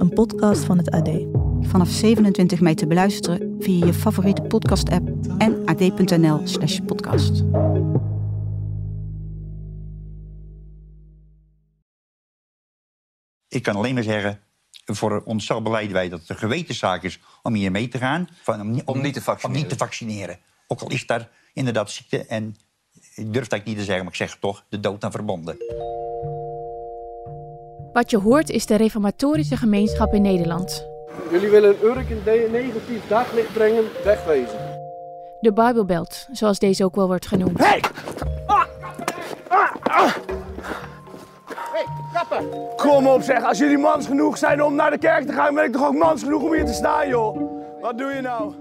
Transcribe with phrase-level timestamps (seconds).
[0.00, 1.08] een podcast van het AD.
[1.60, 7.42] Vanaf 27 mei te beluisteren via je favoriete podcast-app en ad.nl/slash podcast.
[13.48, 14.40] Ik kan alleen maar zeggen,
[14.84, 18.28] voor onszelf beleiden wij dat het een gewetenszaak is om hier mee te gaan.
[18.42, 19.56] Van, om, om, niet te vaccineren.
[19.56, 20.38] Om niet te vaccineren.
[20.66, 22.56] Ook al is daar inderdaad ziekte en
[23.14, 25.56] ik durf dat niet te zeggen, maar ik zeg toch, de dood aan verbonden.
[27.98, 30.86] Wat je hoort is de reformatorische gemeenschap in Nederland.
[31.30, 34.58] Jullie willen een Urk in negatief daglicht brengen, wegwezen.
[35.40, 37.58] De Bijbelbelt, zoals deze ook wel wordt genoemd.
[37.58, 37.80] Hey!
[38.46, 38.64] Ah!
[39.48, 39.74] Ah!
[39.82, 40.14] Ah!
[41.72, 42.48] Hey, kappen!
[42.76, 45.64] Kom op zeg, als jullie mans genoeg zijn om naar de kerk te gaan, ben
[45.64, 47.40] ik toch ook mans genoeg om hier te staan, joh.
[47.80, 48.54] Wat doe je nou?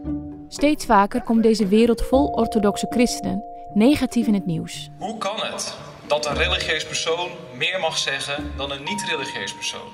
[0.47, 3.43] Steeds vaker komt deze wereld vol orthodoxe christenen
[3.73, 4.89] negatief in het nieuws.
[4.99, 5.77] Hoe kan het
[6.08, 9.88] dat een religieus persoon meer mag zeggen dan een niet-religieus persoon?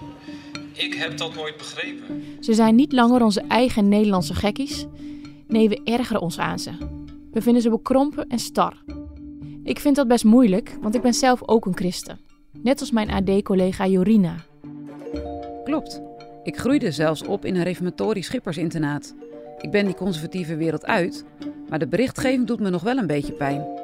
[0.74, 2.24] Ik heb dat nooit begrepen.
[2.40, 4.86] Ze zijn niet langer onze eigen Nederlandse gekkies.
[5.48, 6.72] Nee, we ergeren ons aan ze.
[7.32, 8.74] We vinden ze bekrompen en star.
[9.64, 12.20] Ik vind dat best moeilijk, want ik ben zelf ook een christen.
[12.62, 14.36] Net als mijn AD-collega Jorina.
[15.64, 16.02] Klopt.
[16.44, 19.16] Ik groeide zelfs op in een reformatorisch schippersinternaat.
[19.58, 21.26] Ik ben die conservatieve wereld uit,
[21.70, 23.83] maar de berichtgeving doet me nog wel een beetje pijn.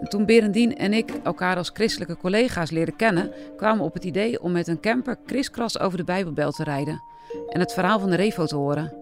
[0.00, 4.04] En toen Berendien en ik elkaar als christelijke collega's leren kennen, kwamen we op het
[4.04, 7.02] idee om met een camper kriskras over de Bijbelbel te rijden
[7.48, 8.92] en het verhaal van de Revo te horen.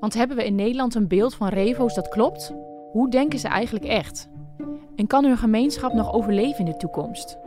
[0.00, 2.52] Want hebben we in Nederland een beeld van Revo's dat klopt?
[2.92, 4.28] Hoe denken ze eigenlijk echt?
[4.96, 7.38] En kan hun gemeenschap nog overleven in de toekomst?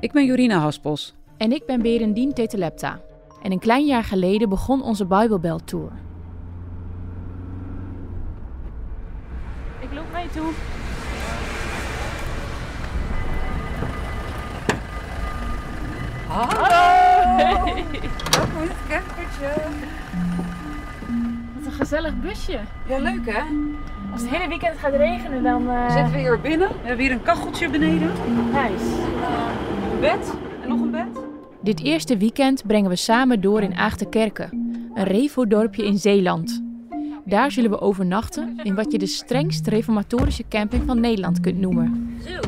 [0.00, 1.14] Ik ben Jorina Haspels.
[1.36, 3.00] En ik ben Berendien Tetelepta.
[3.42, 5.92] En een klein jaar geleden begon onze Bijbelbel-tour.
[9.80, 10.52] Ik loop je toe.
[16.28, 17.36] Hallo!
[17.36, 19.62] Welkom in het campertje.
[21.54, 22.60] Wat een gezellig busje.
[22.88, 23.42] Ja, leuk hè?
[24.12, 25.62] Als het hele weekend gaat regenen, dan...
[25.62, 25.90] Uh...
[25.90, 26.68] Zitten we hier binnen.
[26.68, 28.10] We hebben hier een kacheltje beneden.
[28.52, 28.84] Nice.
[28.84, 30.34] Uh, een bed.
[30.62, 31.06] En nog een bed.
[31.60, 34.50] Dit eerste weekend brengen we samen door in Aagtenkerken.
[34.94, 36.62] Een Revo-dorpje in Zeeland.
[37.24, 42.16] Daar zullen we overnachten in wat je de strengst reformatorische camping van Nederland kunt noemen.
[42.26, 42.40] Zo.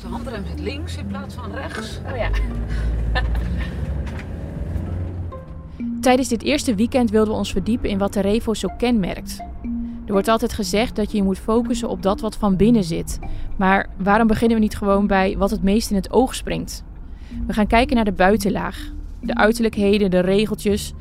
[0.00, 2.00] De handrem zit links in plaats van rechts.
[2.10, 2.30] Oh ja.
[6.00, 9.38] Tijdens dit eerste weekend wilden we ons verdiepen in wat de Revo zo kenmerkt.
[10.06, 13.18] Er wordt altijd gezegd dat je je moet focussen op dat wat van binnen zit.
[13.56, 16.84] Maar waarom beginnen we niet gewoon bij wat het meest in het oog springt?
[17.46, 20.92] We gaan kijken naar de buitenlaag, de uiterlijkheden, de regeltjes.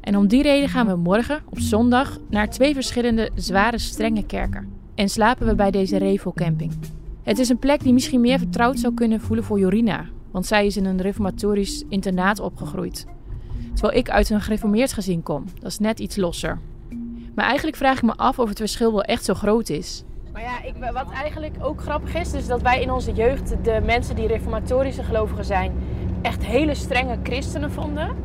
[0.00, 4.68] En om die reden gaan we morgen, op zondag, naar twee verschillende zware, strenge kerken.
[4.94, 6.72] En slapen we bij deze Revo camping.
[7.26, 10.66] Het is een plek die misschien meer vertrouwd zou kunnen voelen voor Jorina, want zij
[10.66, 13.06] is in een reformatorisch internaat opgegroeid.
[13.74, 16.58] Terwijl ik uit een gereformeerd gezin kom, dat is net iets losser.
[17.34, 20.04] Maar eigenlijk vraag ik me af of het verschil wel echt zo groot is.
[20.32, 23.80] Maar ja, ik, wat eigenlijk ook grappig is, is dat wij in onze jeugd de
[23.84, 25.72] mensen die reformatorische gelovigen zijn,
[26.22, 28.16] echt hele strenge christenen vonden.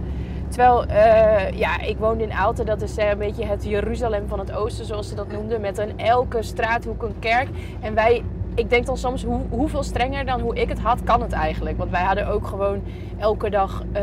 [0.48, 4.52] Terwijl, uh, ja, ik woonde in Aalten, dat is een beetje het Jeruzalem van het
[4.52, 5.62] oosten, zoals ze dat noemden.
[5.62, 7.50] Met een elke straathoek een kerk.
[7.80, 8.24] En wij
[8.56, 11.78] ik denk dan soms, hoe, hoeveel strenger dan hoe ik het had, kan het eigenlijk.
[11.78, 12.84] Want wij hadden ook gewoon
[13.18, 14.02] elke dag uh,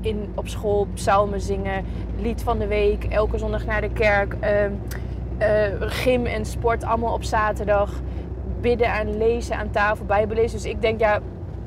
[0.00, 1.84] in, op school psalmen zingen,
[2.18, 4.64] lied van de week, elke zondag naar de kerk, uh,
[5.38, 7.92] uh, gym en sport allemaal op zaterdag,
[8.60, 10.56] bidden en lezen aan tafel, bijbelezen.
[10.56, 11.20] Dus ik denk, ja,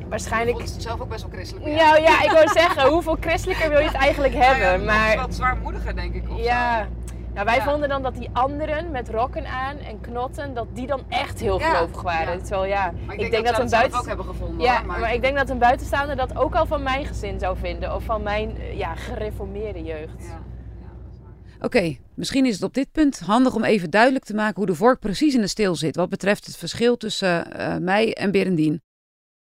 [0.10, 0.62] waarschijnlijk...
[0.62, 1.66] Je zelf ook best wel christelijk.
[1.66, 4.86] Ja, ja, ik wil zeggen, hoeveel christelijker wil je het eigenlijk hebben?
[4.86, 6.24] Nou ja, maar wat zwaarmoediger, denk ik.
[6.30, 6.88] Of ja,
[7.34, 7.64] Nou, wij Ja.
[7.64, 11.60] vonden dan dat die anderen met rokken aan en knotten, dat die dan echt heel
[11.60, 12.38] Ja, gelovig waren.
[12.38, 12.44] ja.
[12.44, 15.14] Terwijl ja, Maar ik denk dat dat zelf ook hebben gevonden, Ja, hoor, maar- maar...
[15.14, 17.96] ik denk dat een buitenstaander dat ook al van mijn gezin zou vinden.
[17.96, 20.24] Of van mijn eh, ja, gereformeerde jeugd.
[21.62, 24.76] Oké, misschien is het op dit punt handig om even duidelijk te maken hoe de
[24.76, 28.82] vork precies in de steel zit wat betreft het verschil tussen eh, mij en Berendien.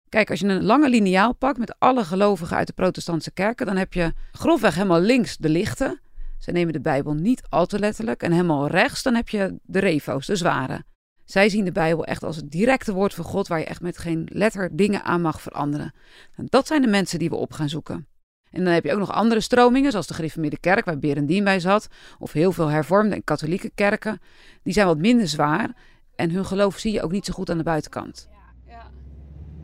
[0.08, 3.76] Kijk, als je een lange liniaal pakt met alle gelovigen uit de protestantse kerken, dan
[3.76, 6.00] heb je grofweg helemaal links de lichten.
[6.38, 8.22] Ze nemen de Bijbel niet al te letterlijk.
[8.22, 10.84] En helemaal rechts, dan heb je de refo's, de zware.
[11.24, 13.98] Zij zien de Bijbel echt als het directe woord van God waar je echt met
[13.98, 15.94] geen letter dingen aan mag veranderen.
[16.34, 18.06] En dat zijn de mensen die we op gaan zoeken.
[18.50, 21.60] En dan heb je ook nog andere stromingen, zoals de Gereformeerde Kerk, waar Berendien bij
[21.60, 21.88] zat,
[22.18, 24.20] of heel veel hervormde en katholieke kerken.
[24.62, 25.70] Die zijn wat minder zwaar
[26.16, 28.28] en hun geloof zie je ook niet zo goed aan de buitenkant.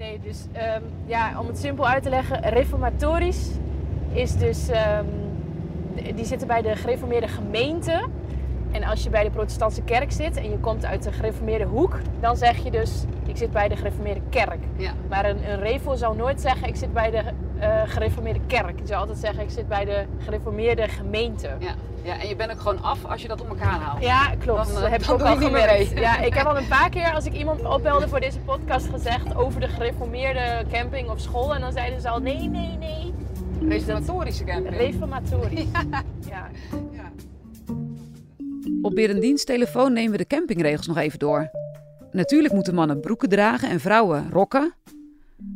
[0.03, 3.49] Nee, dus ehm, ja, om het simpel uit te leggen, reformatorisch
[4.13, 5.07] is dus, ehm,
[6.15, 8.09] die zitten bij de gereformeerde gemeente.
[8.73, 11.99] En als je bij de protestantse kerk zit en je komt uit de gereformeerde hoek,
[12.21, 14.61] dan zeg je dus, ik zit bij de gereformeerde kerk.
[15.09, 17.23] Maar een, een revo zal nooit zeggen, ik zit bij de
[17.59, 18.77] eh, gereformeerde kerk.
[18.77, 21.51] Die zal altijd zeggen, ik zit bij de gereformeerde gemeente.
[21.59, 21.75] Ja.
[22.03, 24.03] ja, en je bent ook gewoon af als je dat om elkaar haalt.
[24.03, 24.67] Ja, klopt.
[24.67, 25.99] Dan, eh, dat heb ik dan ook al je niet meer gemerkt.
[25.99, 29.37] Ja, ik heb al een paar keer als ik iemand opbelde voor deze podcast gezegd
[29.37, 31.55] over de gereformeerde camping of school.
[31.55, 33.15] En dan zeiden ze al nee, nee, nee.
[33.69, 34.77] Reformatorische camping.
[34.77, 35.67] Reformatorisch.
[36.31, 36.51] Ja.
[38.83, 41.51] Op Berendiens telefoon nemen we de campingregels nog even door.
[42.13, 44.75] Natuurlijk moeten mannen broeken dragen en vrouwen rokken.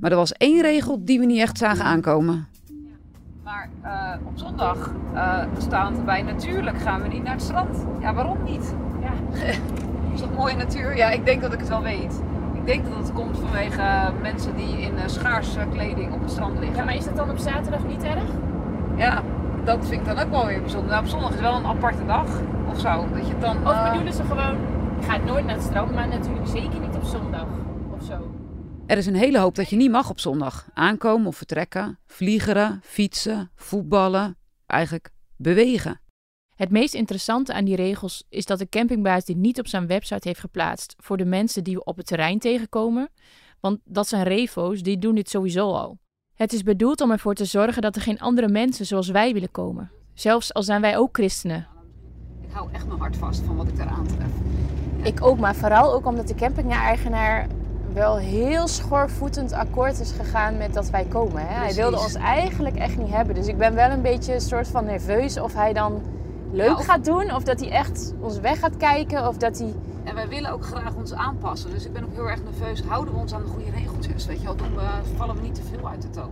[0.00, 2.46] Maar er was één regel die we niet echt zagen aankomen.
[3.44, 7.86] Maar eh, op zondag eh, staan wij natuurlijk gaan we niet naar het strand.
[8.00, 8.74] Ja, waarom niet?
[9.00, 9.12] Ja.
[10.14, 10.96] is dat mooie natuur?
[10.96, 12.20] Ja, ik denk dat ik het wel weet.
[12.66, 16.30] Ik denk dat het komt vanwege eh, mensen die in uh, schaarse kleding op het
[16.30, 16.76] strand liggen.
[16.76, 18.30] Ja, maar is dat dan op zaterdag niet erg?
[18.96, 19.22] Ja,
[19.64, 20.90] dat vind ik dan ook wel weer bijzonder.
[20.90, 22.40] Nou, op zondag is wel een aparte dag
[22.70, 23.08] of zo.
[23.12, 24.56] Dat je het dan, Of eh, bedoelen ze gewoon,
[24.98, 27.46] ik ga nooit naar het strand, maar natuurlijk zeker niet op zondag
[27.90, 28.34] of zo.
[28.86, 30.68] Er is een hele hoop dat je niet mag op zondag.
[30.74, 34.36] Aankomen of vertrekken, vliegeren, fietsen, voetballen,
[34.66, 36.00] eigenlijk bewegen.
[36.56, 40.28] Het meest interessante aan die regels is dat de campingbaas die niet op zijn website
[40.28, 43.08] heeft geplaatst voor de mensen die we op het terrein tegenkomen.
[43.60, 45.98] Want dat zijn refo's, die doen dit sowieso al.
[46.34, 49.50] Het is bedoeld om ervoor te zorgen dat er geen andere mensen zoals wij willen
[49.50, 49.90] komen.
[50.14, 51.66] Zelfs al zijn wij ook christenen.
[52.40, 54.30] Ik hou echt mijn hart vast van wat ik daar aantref.
[55.02, 57.46] Ik ook, maar vooral ook omdat de camping-eigenaar
[57.92, 61.46] wel heel schoorvoetend akkoord is gegaan met dat wij komen.
[61.46, 61.54] Hè?
[61.54, 63.34] Hij wilde ons eigenlijk echt niet hebben.
[63.34, 66.02] Dus ik ben wel een beetje een soort van nerveus of hij dan
[66.52, 67.34] leuk of- gaat doen.
[67.34, 69.28] Of dat hij echt ons weg gaat kijken.
[69.28, 69.74] Of dat hij...
[70.04, 71.70] En wij willen ook graag ons aanpassen.
[71.70, 72.82] Dus ik ben ook heel erg nerveus.
[72.86, 74.26] Houden we ons aan de goede regeltjes?
[74.26, 74.82] Weet je wel, doen we,
[75.16, 76.30] vallen we niet te veel uit de toon?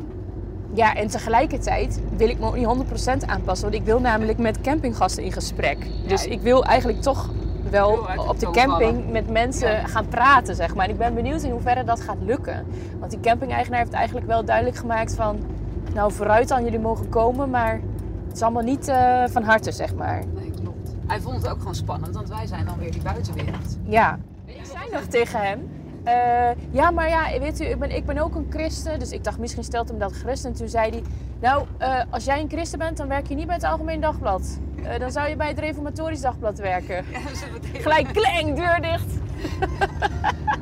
[0.72, 3.68] Ja, en tegelijkertijd wil ik me ook niet 100% aanpassen.
[3.70, 5.86] Want ik wil namelijk met campinggasten in gesprek.
[6.06, 7.30] Dus ik wil eigenlijk toch
[7.70, 9.86] wel op de camping met mensen Ja.
[9.86, 10.84] gaan praten, zeg maar.
[10.84, 12.66] En ik ben benieuwd in hoeverre dat gaat lukken.
[12.98, 15.38] Want die camping-eigenaar heeft eigenlijk wel duidelijk gemaakt van...
[15.94, 17.80] Nou, vooruit dan, jullie mogen komen, maar
[18.34, 20.22] het is allemaal niet eh, van harte, zeg maar.
[20.34, 20.94] Nee, klopt.
[21.06, 23.78] Hij vond het ook gewoon spannend, want wij zijn dan weer die buitenwereld.
[23.84, 24.18] Ja.
[24.44, 25.68] Ik zei nog tegen hem...
[26.04, 28.98] eh, ja, maar ja, weet u, ik ben, ik ben ook een christen.
[28.98, 30.44] Dus ik dacht, misschien stelt hem dat gerust.
[30.44, 31.02] En toen zei hij...
[31.40, 34.58] Nou, eh, als jij een christen bent, dan werk je niet bij het Algemeen Dagblad.
[34.82, 37.04] Eh, dan zou je bij het Reformatorisch Dagblad werken.
[37.72, 39.18] Gelijk, kleng, deur dicht.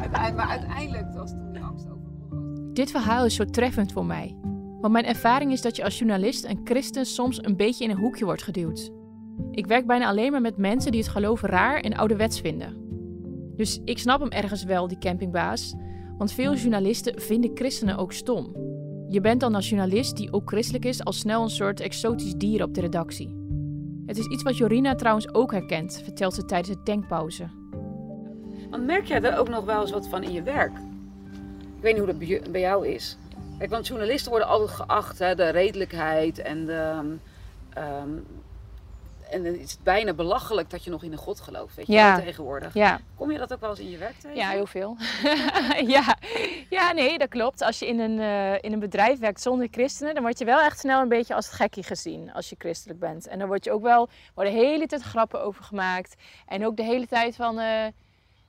[0.00, 2.72] Uiteindelijk- Maar uiteindelijk was toen die angst over.
[2.74, 4.36] Dit verhaal is zo treffend voor mij.
[4.82, 7.96] Want mijn ervaring is dat je als journalist en christen soms een beetje in een
[7.96, 8.90] hoekje wordt geduwd.
[9.50, 12.76] Ik werk bijna alleen maar met mensen die het geloof raar en ouderwets vinden.
[13.56, 15.74] Dus ik snap hem ergens wel, die campingbaas.
[16.18, 18.56] Want veel journalisten vinden christenen ook stom.
[19.08, 22.62] Je bent dan als journalist die ook christelijk is al snel een soort exotisch dier
[22.62, 23.36] op de redactie.
[24.06, 27.48] Het is iets wat Jorina trouwens ook herkent, vertelt ze tijdens de tankpauze.
[28.70, 30.72] Want merk jij er ook nog wel eens wat van in je werk?
[31.76, 33.16] Ik weet niet hoe dat bij jou is.
[33.62, 37.16] Kijk, want journalisten worden altijd geacht, hè, de redelijkheid en de...
[37.74, 38.08] ehm,
[39.30, 41.92] en dan is het bijna belachelijk dat je nog in een god gelooft, weet je
[41.92, 42.18] Ja.
[42.20, 42.74] tegenwoordig.
[42.74, 43.00] Ja.
[43.16, 44.36] Kom je dat ook wel eens in je werk tegen?
[44.36, 44.96] Ja, heel veel.
[45.94, 46.16] ja.
[46.70, 47.62] ja, nee, dat klopt.
[47.62, 50.60] Als je in een, eh, in een bedrijf werkt zonder christenen, dan word je wel
[50.60, 53.26] echt snel een beetje als het gekkie gezien als je christelijk bent.
[53.26, 56.14] En dan word je ook wel, worden de hele tijd grappen over gemaakt.
[56.46, 57.86] En ook de hele tijd van, eh,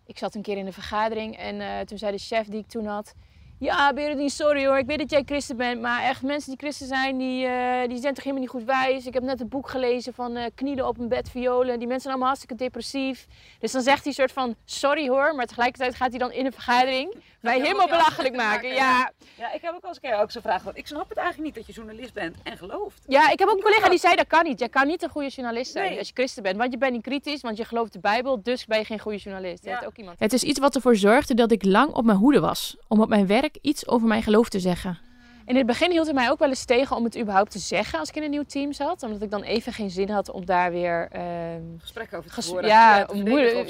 [0.06, 2.68] ik zat een keer in een vergadering en eh, toen zei de chef die ik
[2.68, 3.14] toen had,
[3.60, 4.78] Ja, Berendien, sorry hoor.
[4.78, 5.82] Ik weet dat jij christen bent.
[5.82, 9.06] Maar echt, mensen die christen zijn, die, eh, die zijn toch helemaal niet goed wijs.
[9.06, 11.68] Ik heb net een boek gelezen van eh, knielen op een bed violen.
[11.80, 13.28] Die mensen zijn allemaal hartstikke depressief.
[13.60, 15.36] Dus dan zegt hij soort van, sorry hoor.
[15.36, 18.70] Maar tegelijkertijd gaat hij dan in een vergadering mij helemaal belachelijk maken.
[18.74, 19.12] Ja.
[19.38, 20.78] Ja, ik heb ook al eens een keer ook zo'n vraag gehad.
[20.78, 23.04] Ik snap het eigenlijk niet dat je journalist bent en gelooft.
[23.08, 24.60] Ja, ik heb ook een collega die zei dat kan niet.
[24.60, 25.98] Jij kan niet een goede journalist zijn Nee.
[25.98, 26.58] als je christen bent.
[26.58, 28.44] Want je bent niet kritisch, want je gelooft de Bijbel.
[28.44, 29.66] Dus ben je geen goede journalist.
[29.66, 29.82] Ja.
[29.86, 30.20] ook iemand.
[30.20, 32.78] Het is iets wat ervoor zorgde dat ik lang op mijn hoede was.
[32.88, 34.98] Om op mijn werk iets over mijn geloof te zeggen.
[35.46, 38.00] In het begin hield het mij ook wel eens tegen om het überhaupt te zeggen
[38.00, 39.04] als ik in een nieuw team zat.
[39.04, 41.08] Omdat ik dan even geen zin had om daar weer...
[41.12, 42.70] ehm, Gesprekken over te ges- voeren.
[42.70, 43.14] Ja, zo.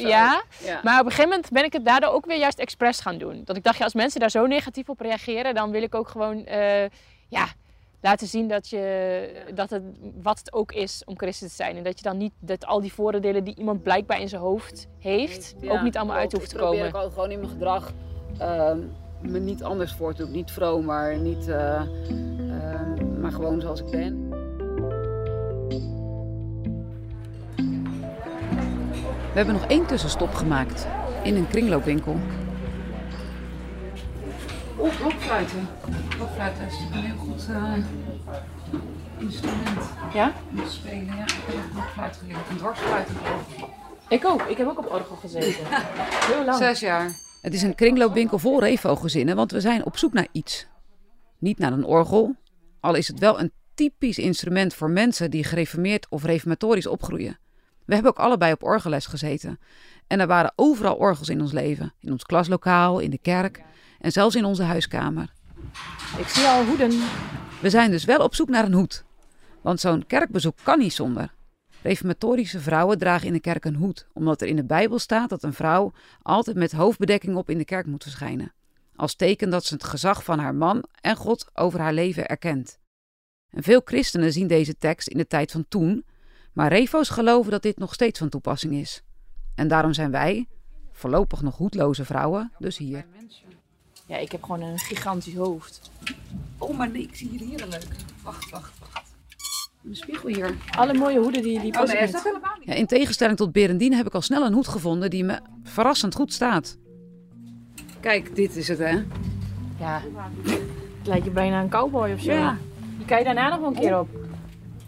[0.07, 0.43] ja.
[0.63, 0.79] Ja.
[0.83, 3.41] maar op een gegeven moment ben ik het daardoor ook weer juist expres gaan doen.
[3.45, 6.07] Dat ik dacht, ja, als mensen daar zo negatief op reageren, dan wil ik ook
[6.07, 6.89] gewoon eh,
[7.27, 7.47] ja,
[8.01, 9.83] laten zien dat, je, dat het,
[10.21, 11.77] wat het ook is om christen te zijn.
[11.77, 14.87] En dat je dan niet dat al die vooroordelen die iemand blijkbaar in zijn hoofd
[14.99, 17.01] heeft, Ja, ook niet allemaal uit hoeft te Ik probeer komen.
[17.07, 17.91] ook gewoon in mijn gedrag
[18.37, 18.79] ehm,
[19.23, 20.31] me niet anders voor te doen.
[20.31, 21.47] Niet vroom, maar niet...
[21.47, 24.29] eh, ehm, maar gewoon zoals ik ben.
[29.31, 30.87] We hebben nog één tussenstop gemaakt
[31.23, 32.19] in een kringloopwinkel.
[34.75, 35.67] Oh, blokfluiten.
[36.17, 37.73] Blokfluiten is een heel goed eh,
[39.17, 40.31] instrument Ja?
[40.49, 41.05] om te spelen.
[41.05, 42.49] Ja, ik heb blokfluit geleerd.
[42.49, 43.15] Een dwarsfluiten
[44.07, 44.41] Ik ook.
[44.41, 45.65] Ik heb ook op orgel gezeten.
[46.31, 46.57] Heel lang.
[46.57, 47.11] Zes jaar.
[47.43, 50.67] Het is een kringloopwinkel vol Revo-gezinnen, want we zijn op zoek naar iets.
[51.39, 52.35] Niet naar een orgel,
[52.79, 57.39] al is het wel een typisch instrument voor mensen die gereformeerd of reformatorisch opgroeien.
[57.85, 59.59] We hebben ook allebei op orgelles gezeten.
[60.07, 61.93] En er waren overal orgels in ons leven.
[61.99, 63.61] In ons klaslokaal, in de kerk
[63.99, 65.33] en zelfs in onze huiskamer.
[66.17, 66.91] Ik zie al hoeden.
[67.61, 69.03] We zijn dus wel op zoek naar een hoed.
[69.61, 71.33] Want zo'n kerkbezoek kan niet zonder.
[71.83, 75.43] Reformatorische vrouwen dragen in de kerk een hoed, omdat er in de Bijbel staat dat
[75.43, 78.53] een vrouw altijd met hoofdbedekking op in de kerk moet verschijnen.
[78.95, 82.79] Als teken dat ze het gezag van haar man en God over haar leven erkent.
[83.49, 86.05] En veel christenen zien deze tekst in de tijd van toen,
[86.53, 89.03] maar refo's geloven dat dit nog steeds van toepassing is.
[89.55, 90.47] En daarom zijn wij,
[90.91, 93.05] voorlopig nog hoedloze vrouwen, dus hier.
[94.05, 95.91] Ja, ik heb gewoon een gigantisch hoofd.
[96.57, 97.95] Oh, maar nee, ik zie hier hier een leuke.
[98.23, 98.82] Wacht, wacht, wacht.
[99.85, 100.55] Een spiegel hier.
[100.77, 102.67] Alle mooie hoeden die, die Oh passen nee, dat helemaal niet.
[102.67, 106.15] Ja, in tegenstelling tot Berendien heb ik al snel een hoed gevonden die me verrassend
[106.15, 106.77] goed staat.
[107.99, 109.03] Kijk, dit is het hè.
[109.79, 110.01] Ja,
[110.43, 112.31] het lijkt je bijna een cowboy of zo.
[112.31, 112.57] Ja.
[112.97, 114.09] Die kan je daarna nog wel een keer op.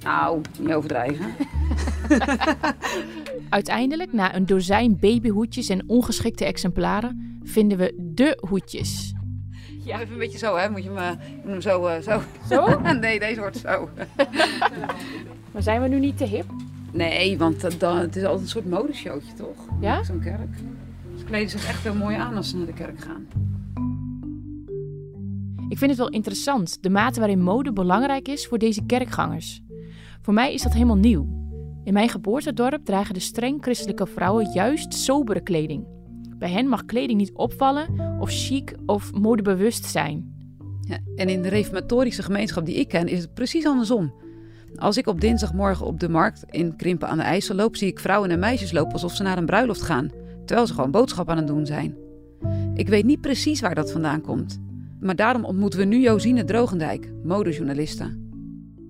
[0.04, 1.26] Nou, niet overdrijven.
[3.50, 9.15] Uiteindelijk, na een dozijn babyhoedjes en ongeschikte exemplaren, vinden we de hoedjes.
[9.86, 10.70] Ja, even een beetje zo hè.
[10.70, 11.10] Moet je hem, eh,
[11.44, 11.86] moet hem zo...
[11.86, 12.22] eh, zo?
[12.50, 12.80] Zo?
[13.00, 13.90] nee, deze wordt zo.
[15.54, 16.46] Maar zijn we nu niet te hip?
[16.92, 19.68] nee, want dat- het is altijd een soort modeshowtje toch?
[19.80, 20.04] Ja?
[20.04, 20.58] Zo'n kerk.
[21.18, 23.28] Ze kleden zich echt heel mooi aan als ze naar de kerk gaan.
[25.70, 29.62] Ik vind het wel interessant, de mate waarin mode belangrijk is voor deze kerkgangers.
[30.22, 31.28] Voor mij is dat helemaal nieuw.
[31.84, 35.86] In mijn geboortedorp dragen de streng christelijke vrouwen juist sobere kleding.
[36.38, 40.34] Bij hen mag kleding niet opvallen of chic of modebewust zijn.
[40.82, 44.14] Ja, en in de reformatorische gemeenschap die ik ken is het precies andersom.
[44.76, 48.00] Als ik op dinsdagmorgen op de markt in Krimpen aan de IJssel loop, zie ik
[48.00, 50.10] vrouwen en meisjes lopen alsof ze naar een bruiloft gaan,
[50.46, 51.96] terwijl ze gewoon boodschap aan het doen zijn.
[52.74, 54.60] Ik weet niet precies waar dat vandaan komt.
[55.00, 58.24] Maar daarom ontmoeten we nu Josine Drogendijk, modejournaliste.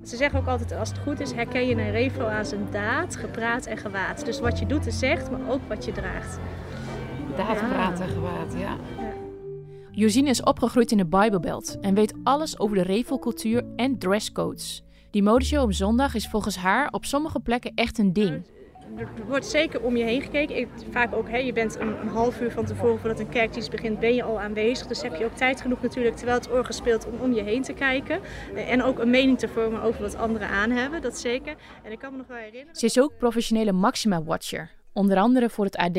[0.03, 3.15] Ze zeggen ook altijd, als het goed is, herken je een revo aan zijn daad,
[3.15, 4.25] gepraat en gewaad.
[4.25, 6.39] Dus wat je doet en zegt, maar ook wat je draagt.
[7.35, 7.53] Daad, Ja.
[7.55, 8.77] gepraat en gewaad, ja.
[9.91, 14.83] Josine is opgegroeid in de Bijbelbelt en weet alles over de revelcultuur en dresscodes.
[15.11, 18.53] Die modeshow op zondag is volgens haar op sommige plekken echt een ding.
[18.97, 20.57] Er wordt zeker om je heen gekeken.
[20.57, 23.71] Ik, vaak ook, hè, je bent een, een half uur van tevoren voordat een kerkdienst
[23.71, 24.87] begint, ben je al aanwezig.
[24.87, 27.61] Dus heb je ook tijd genoeg natuurlijk, terwijl het orgel speelt, om om je heen
[27.61, 28.19] te kijken.
[28.55, 31.55] Eh, En ook een mening te vormen over wat anderen aan hebben, dat zeker.
[31.83, 32.75] En ik kan me nog wel herinneren...
[32.75, 35.97] Ze is ook professionele Maxima-watcher, onder andere voor het AD.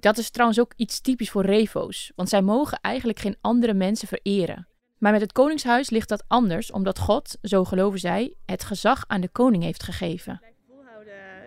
[0.00, 4.08] Dat is trouwens ook iets typisch voor revo's, want zij mogen eigenlijk geen andere mensen
[4.08, 4.68] vereren.
[4.98, 9.20] Maar met het Koningshuis ligt dat anders, omdat God, zo geloven zij, het gezag aan
[9.20, 10.42] de koning heeft gegeven.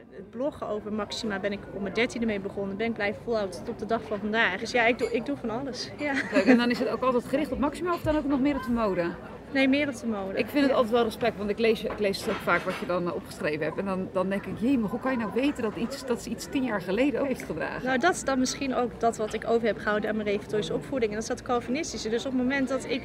[0.10, 2.78] Het bloggen over Maxima ben ik op mijn dertiende mee begonnen.
[2.78, 4.60] Ben ik blijven volhouden tot op de dag van vandaag.
[4.60, 5.90] Dus ja, ik doe, ik doe van alles.
[5.98, 6.14] Ja.
[6.14, 8.56] Leuk, en dan is het ook altijd gericht op Maxima of dan ook nog meer
[8.56, 9.16] op de mode?
[9.54, 10.38] Nee, meer op de mode.
[10.38, 12.86] Ik vind het altijd wel respect, want ik lees, ik lees ook vaak wat je
[12.86, 13.78] dan eh, opgeschreven hebt.
[13.78, 16.24] En dan, dan denk ik, jee, maar hoe kan je nou weten dat, iets, dat
[16.24, 17.86] ze iets tien jaar geleden ook heeft gedragen?
[17.86, 20.74] Nou, dat is dan misschien ook dat wat ik over heb gehouden aan mijn reformatorische
[20.74, 21.12] opvoeding.
[21.12, 22.10] En dat is dat Calvinistische.
[22.10, 23.02] Dus op het moment dat ik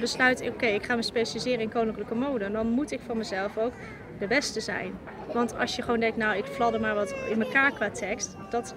[0.00, 3.72] besluit, oké, ik ga me specialiseren in koninklijke mode, dan moet ik van mezelf ook
[4.18, 4.92] de beste zijn.
[5.32, 8.74] Want als je gewoon denkt, nou, ik fladder maar wat in elkaar qua tekst, dat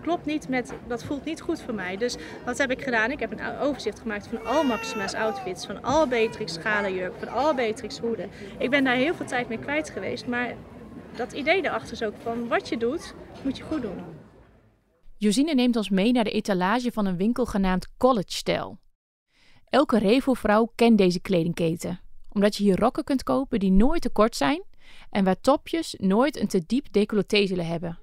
[0.00, 1.96] klopt niet met, dat voelt niet goed voor mij.
[1.96, 3.10] Dus wat heb ik gedaan?
[3.10, 7.54] Ik heb een overzicht gemaakt van al Maxima's outfits, van al Beatrix schalenjurk, van al
[7.54, 8.30] Beatrix hoeden.
[8.58, 10.54] Ik ben daar heel veel tijd mee kwijt geweest, maar
[11.16, 13.14] dat idee daarachter is ook van wat je doet,
[13.44, 14.04] moet je goed doen.
[15.16, 18.78] Josine neemt ons mee naar de etalage van een winkel genaamd College Style.
[19.64, 24.36] Elke Revo-vrouw kent deze kledingketen, omdat je hier rokken kunt kopen die nooit te kort
[24.36, 24.62] zijn
[25.10, 27.98] en waar topjes nooit een te diep decolleté zullen hebben.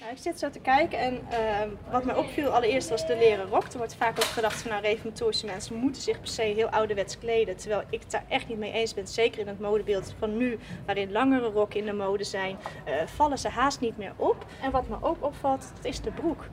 [0.00, 3.46] Nou, ik zit zo te kijken en uh, wat mij opviel allereerst was de leren
[3.46, 3.64] rok.
[3.64, 7.18] Er wordt vaak ook gedacht van nou, reformatorische mensen moeten zich per se heel ouderwets
[7.18, 7.56] kleden.
[7.56, 9.06] Terwijl ik het daar echt niet mee eens ben.
[9.06, 12.56] Zeker in het modebeeld van nu, waarin langere rokken in de mode zijn,
[12.88, 14.46] uh, vallen ze haast niet meer op.
[14.62, 16.44] En wat me ook opvalt, dat is de broek.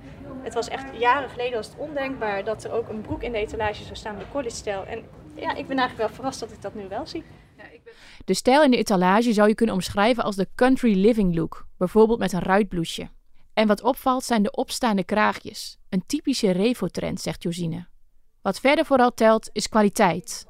[0.44, 3.38] Het was echt jaren geleden was het ondenkbaar dat er ook een broek in de
[3.38, 4.86] etalage zou staan bij college style.
[4.86, 5.04] En
[5.36, 7.24] ja, ik ben eigenlijk wel verrast dat ik dat nu wel zie.
[8.26, 12.20] De stijl in de etalage zou je kunnen omschrijven als de country living look, bijvoorbeeld
[12.20, 13.08] met een ruitbloesje.
[13.56, 15.78] En wat opvalt zijn de opstaande kraagjes.
[15.90, 17.88] Een typische revo-trend, zegt Josine.
[18.42, 20.46] Wat verder vooral telt, is kwaliteit.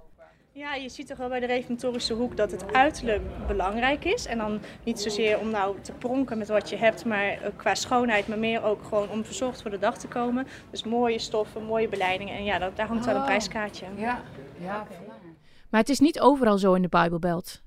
[0.51, 4.25] Ja, je ziet toch wel bij de reformatorische hoek dat het uiterlijk belangrijk is.
[4.25, 8.27] En dan niet zozeer om nou te pronken met wat je hebt, maar qua schoonheid,
[8.27, 10.47] maar meer ook gewoon om verzorgd voor de dag te komen.
[10.71, 12.35] Dus mooie stoffen, mooie beleidingen.
[12.35, 13.85] En ja, daar hangt wel een prijskaartje.
[13.95, 14.23] Ja,
[14.59, 14.87] ja.
[15.69, 17.61] Maar het is niet overal zo in de Bijbelbelt.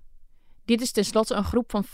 [0.64, 1.84] Dit is tenslotte een groep van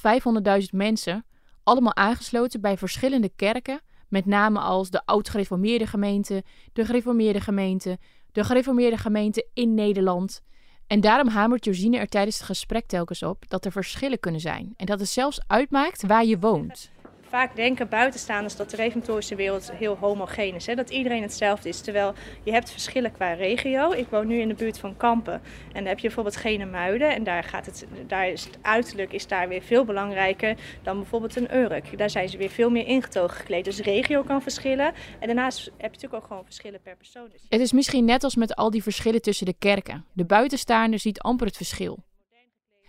[0.61, 1.25] 500.000 mensen
[1.65, 7.99] allemaal aangesloten bij verschillende kerken, met name als de oud-gereformeerde gemeente, de gereformeerde gemeente,
[8.33, 10.41] de gereformeerde gemeente in Nederland.
[10.87, 14.75] En daarom hamert Josine er tijdens het gesprek telkens op dat er verschillen kunnen zijn
[14.77, 16.93] en dat het zelfs uitmaakt waar je woont
[17.35, 20.67] vaak denken buitenstaanders dat de reformatorische wereld heel homogeen is.
[20.67, 20.75] Hè?
[20.75, 21.81] Dat iedereen hetzelfde is.
[21.81, 23.93] Terwijl je hebt verschillen qua regio.
[23.93, 25.33] Ik woon nu in de buurt van Kampen.
[25.33, 25.41] En
[25.73, 27.15] dan heb je bijvoorbeeld Genemuiden.
[27.15, 31.37] En daar, gaat het, daar is het uiterlijk is daar weer veel belangrijker dan bijvoorbeeld
[31.37, 31.99] een Urk.
[31.99, 33.65] Daar zijn ze weer veel meer ingetogen gekleed.
[33.65, 34.93] Dus regio kan verschillen.
[35.19, 37.29] En daarnaast heb je natuurlijk ook gewoon verschillen per persoon.
[37.31, 40.05] Dus het is misschien net als met al die verschillen tussen de kerken.
[40.13, 41.99] De buitenstaander ziet amper het verschil.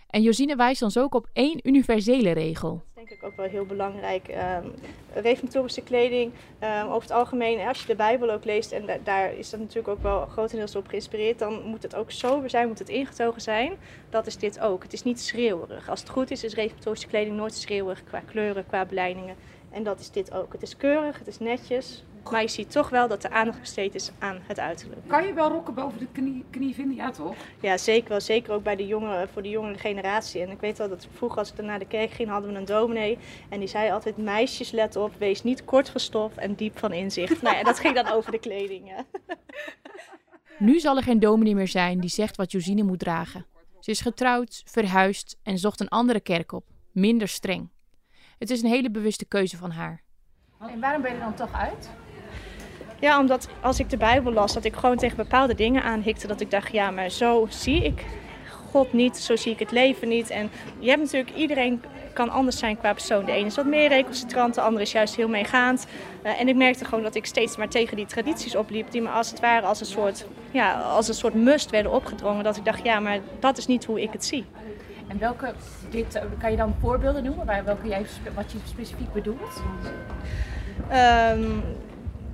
[0.06, 2.82] En Josine wijst ons ook op één universele regel.
[3.08, 4.28] Denk ik ook wel heel belangrijk.
[4.28, 4.74] Um,
[5.14, 9.50] reformatorische kleding, um, over het algemeen, als je de Bijbel ook leest, en daar is
[9.50, 12.88] dat natuurlijk ook wel grotendeels op geïnspireerd, dan moet het ook sober zijn, moet het
[12.88, 13.72] ingetogen zijn.
[14.10, 14.82] Dat is dit ook.
[14.82, 15.88] Het is niet schreeuwerig.
[15.88, 19.36] Als het goed is, is reformatorische kleding nooit schreeuwerig qua kleuren, qua beleidingen.
[19.70, 20.52] En dat is dit ook.
[20.52, 23.94] Het is keurig, het is netjes, maar je ziet toch wel dat de aandacht besteed
[23.94, 25.00] is aan het uiterlijk.
[25.06, 26.96] Kan je wel rokken boven de knie, knie vinden?
[26.96, 27.34] Ja, toch?
[27.60, 28.20] Ja, zeker wel.
[28.20, 30.42] Zeker ook bij de jonge, voor de jongere generatie.
[30.42, 32.64] En ik weet wel dat vroeger als ik naar de kerk ging, hadden we een
[32.64, 33.18] dominee.
[33.48, 36.92] En die zei altijd, meisjes let op, wees niet kort van stof en diep van
[36.92, 37.42] inzicht.
[37.42, 38.92] nou ja, dat ging dan over de kleding.
[40.58, 43.46] Nu zal er geen dominee meer zijn die zegt wat Josine moet dragen.
[43.80, 46.64] Ze is getrouwd, verhuisd en zocht een andere kerk op.
[46.92, 47.70] Minder streng.
[48.38, 50.02] Het is een hele bewuste keuze van haar.
[50.60, 51.90] En waarom ben je er dan toch uit?
[53.00, 56.26] Ja, omdat als ik de Bijbel las, dat ik gewoon tegen bepaalde dingen aanhikte.
[56.26, 58.04] Dat ik dacht, ja, maar zo zie ik
[58.70, 60.30] God niet, zo zie ik het leven niet.
[60.30, 61.82] En je hebt natuurlijk, iedereen
[62.12, 63.24] kan anders zijn qua persoon.
[63.24, 65.86] De ene is wat meer recalcitrant, de andere is juist heel meegaand.
[66.24, 69.08] Uh, en ik merkte gewoon dat ik steeds maar tegen die tradities opliep, die me
[69.08, 72.44] als het ware als een soort, ja, als een soort must werden opgedrongen.
[72.44, 74.44] Dat ik dacht, ja, maar dat is niet hoe ik het zie.
[75.08, 75.54] En welke,
[75.90, 79.62] dit, kan je dan voorbeelden noemen, waar, welke jij, wat je specifiek bedoelt?
[81.32, 81.62] Um,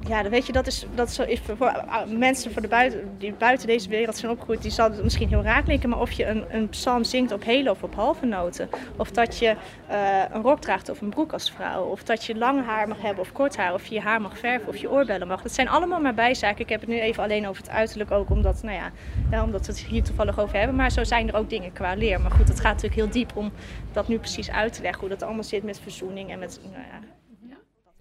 [0.08, 3.32] ja, weet je, dat is, dat is, is voor ah, mensen voor de buiten, die
[3.32, 5.88] buiten deze wereld zijn opgegroeid, die zal het misschien heel raak lijken.
[5.88, 8.68] Maar of je een, een psalm zingt op hele of op halve noten.
[8.96, 9.56] Of dat je
[9.90, 11.84] uh, een rok draagt of een broek als vrouw.
[11.84, 13.74] Of dat je lang haar mag hebben of kort haar.
[13.74, 15.42] Of je haar mag verven of je oorbellen mag.
[15.42, 16.60] Dat zijn allemaal maar bijzaken.
[16.60, 18.90] Ik heb het nu even alleen over het uiterlijk ook, omdat, nou ja,
[19.30, 20.76] ja, omdat we het hier toevallig over hebben.
[20.76, 22.20] Maar zo zijn er ook dingen qua leer.
[22.20, 23.52] Maar goed, het gaat natuurlijk heel diep om
[23.92, 25.00] dat nu precies uit te leggen.
[25.00, 27.11] Hoe dat allemaal zit met verzoening en met, nou ja,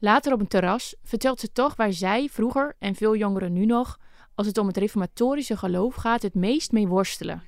[0.03, 3.99] Later op een terras vertelt ze toch waar zij vroeger en veel jongeren nu nog,
[4.35, 7.43] als het om het reformatorische geloof gaat, het meest mee worstelen.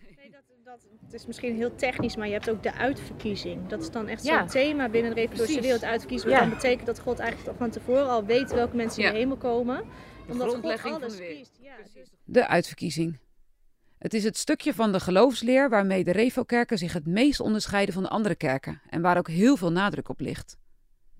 [1.03, 3.67] Het is misschien heel technisch, maar je hebt ook de uitverkiezing.
[3.67, 5.83] Dat is dan echt zo'n thema binnen de reformatorische wereld.
[5.83, 9.17] Uitverkiezing, wat dan betekent dat God eigenlijk van tevoren al weet welke mensen in de
[9.17, 9.83] hemel komen.
[10.29, 11.59] Omdat God alles kiest.
[11.93, 13.19] Dus- de uitverkiezing.
[13.97, 18.03] Het is het stukje van de geloofsleer waarmee de Revo-kerken zich het meest onderscheiden van
[18.03, 20.57] de andere kerken en waar ook heel veel nadruk op ligt.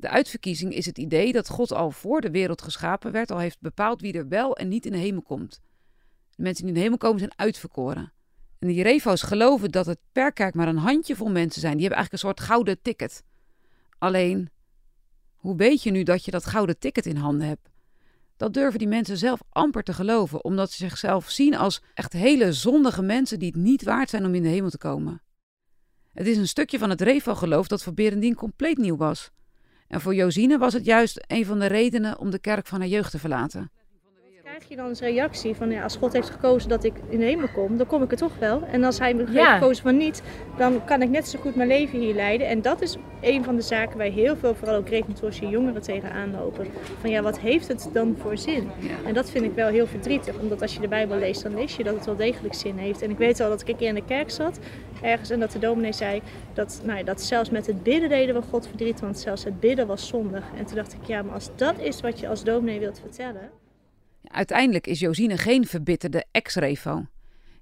[0.03, 3.59] De uitverkiezing is het idee dat God al voor de wereld geschapen werd, al heeft
[3.59, 5.61] bepaald wie er wel en niet in de hemel komt.
[6.35, 8.13] De mensen die in de hemel komen zijn uitverkoren.
[8.59, 11.77] En die refo's geloven dat het per kerk maar een handjevol mensen zijn.
[11.77, 13.23] Die hebben eigenlijk een soort gouden ticket.
[13.97, 14.49] Alleen,
[15.35, 17.69] hoe weet je nu dat je dat gouden ticket in handen hebt?
[18.37, 22.53] Dat durven die mensen zelf amper te geloven, omdat ze zichzelf zien als echt hele
[22.53, 25.21] zondige mensen die het niet waard zijn om in de hemel te komen.
[26.13, 29.31] Het is een stukje van het Revo-geloof dat voor Berendien compleet nieuw was.
[29.93, 32.89] En voor Josine was het juist een van de redenen om de kerk van haar
[32.89, 33.71] jeugd te verlaten
[34.53, 37.25] krijg je dan als reactie van ja, als God heeft gekozen dat ik in de
[37.25, 38.63] hemel kom, dan kom ik er toch wel.
[38.63, 40.21] En als hij me heeft gekozen van niet,
[40.57, 42.47] dan kan ik net zo goed mijn leven hier leiden.
[42.47, 46.31] En dat is een van de zaken waar heel veel, vooral ook reformatorische jongeren tegenaan
[46.31, 46.67] lopen.
[46.99, 48.69] Van ja, wat heeft het dan voor zin?
[49.05, 51.75] En dat vind ik wel heel verdrietig, omdat als je de Bijbel leest, dan lees
[51.75, 53.01] je dat het wel degelijk zin heeft.
[53.01, 54.59] En ik weet al dat ik een keer in de kerk zat,
[55.01, 56.21] ergens, en dat de dominee zei
[56.53, 59.59] dat, nou ja, dat zelfs met het bidden deden we God verdriet, want zelfs het
[59.59, 60.43] bidden was zondig.
[60.57, 63.62] En toen dacht ik, ja, maar als dat is wat je als dominee wilt vertellen
[64.33, 67.05] Uiteindelijk is Josine geen verbitterde ex-revo.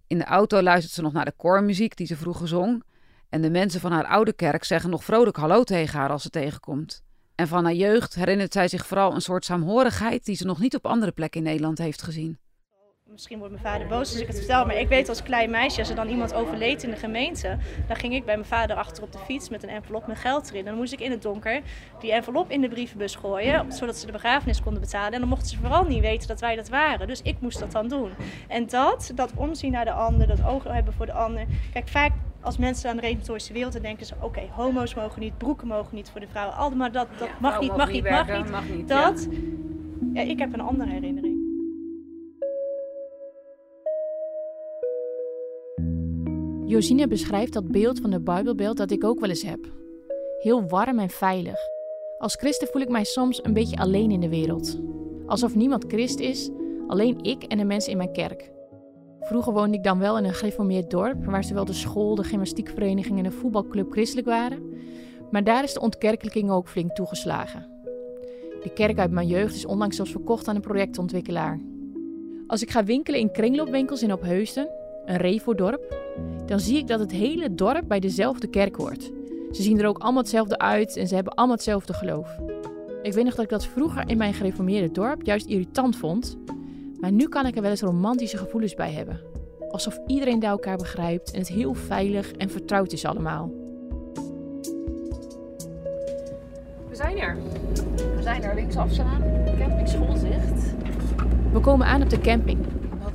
[0.07, 2.83] In de auto luistert ze nog naar de koormuziek die ze vroeger zong.
[3.29, 6.29] En de mensen van haar oude kerk zeggen nog vrolijk hallo tegen haar als ze
[6.29, 7.03] tegenkomt.
[7.35, 10.75] En van haar jeugd herinnert zij zich vooral een soort saamhorigheid die ze nog niet
[10.75, 12.39] op andere plekken in Nederland heeft gezien.
[13.11, 15.79] Misschien wordt mijn vader boos als ik het vertel, maar ik weet als klein meisje,
[15.79, 19.03] als er dan iemand overleed in de gemeente, dan ging ik bij mijn vader achter
[19.03, 20.59] op de fiets met een envelop met geld erin.
[20.59, 21.61] En dan moest ik in het donker
[21.99, 25.11] die envelop in de brievenbus gooien, zodat ze de begrafenis konden betalen.
[25.11, 27.07] En dan mochten ze vooral niet weten dat wij dat waren.
[27.07, 28.11] Dus ik moest dat dan doen.
[28.47, 31.45] En dat, dat omzien naar de ander, dat oog hebben voor de ander.
[31.73, 35.37] Kijk, vaak als mensen aan de reformatorische wereld dan denken ze: oké, homo's mogen niet,
[35.37, 36.55] broeken mogen niet voor de vrouwen.
[36.55, 39.27] Al maar dat, dat mag, niet, mag, niet, mag, niet, mag niet, Dat,
[40.13, 40.21] ja.
[40.21, 41.30] ik heb een andere herinnering.
[46.71, 49.59] Josine beschrijft dat beeld van de Bijbelbeeld dat ik ook wel eens heb.
[50.39, 51.57] Heel warm en veilig.
[52.17, 54.79] Als christen voel ik mij soms een beetje alleen in de wereld.
[55.25, 56.49] Alsof niemand christ is,
[56.87, 58.51] alleen ik en de mensen in mijn kerk.
[59.19, 63.17] Vroeger woonde ik dan wel in een gereformeerd dorp, waar zowel de school, de gymnastiekvereniging
[63.17, 64.73] en de voetbalclub christelijk waren.
[65.31, 67.67] Maar daar is de ontkerkelijking ook flink toegeslagen.
[68.63, 71.59] De kerk uit mijn jeugd is onlangs zelfs verkocht aan een projectontwikkelaar.
[72.47, 74.69] Als ik ga winkelen in kringloopwinkels in Opheusden,
[75.05, 75.95] een Revo-dorp,
[76.45, 79.11] dan zie ik dat het hele dorp bij dezelfde kerk hoort.
[79.51, 82.39] Ze zien er ook allemaal hetzelfde uit en ze hebben allemaal hetzelfde geloof.
[83.01, 86.37] Ik weet nog dat ik dat vroeger in mijn gereformeerde dorp juist irritant vond,
[86.99, 89.19] maar nu kan ik er wel eens romantische gevoelens bij hebben.
[89.69, 93.51] Alsof iedereen daar elkaar begrijpt en het heel veilig en vertrouwd is allemaal.
[96.89, 97.37] We zijn er.
[98.15, 99.21] We zijn er linksaf staan.
[99.57, 100.73] Camping Schoolzicht.
[101.51, 102.65] We komen aan op de camping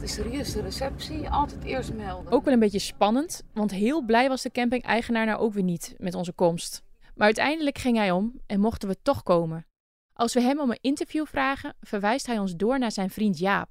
[0.06, 2.32] is er de receptie, altijd eerst melden.
[2.32, 5.94] Ook wel een beetje spannend, want heel blij was de camping-eigenaar nou ook weer niet
[5.98, 6.82] met onze komst.
[7.14, 9.66] Maar uiteindelijk ging hij om en mochten we toch komen.
[10.12, 13.68] Als we hem om een interview vragen, verwijst hij ons door naar zijn vriend Jaap.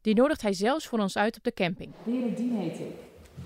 [0.00, 1.92] Die nodigt hij zelfs voor ons uit op de camping.
[2.04, 2.94] Berendien heet ik.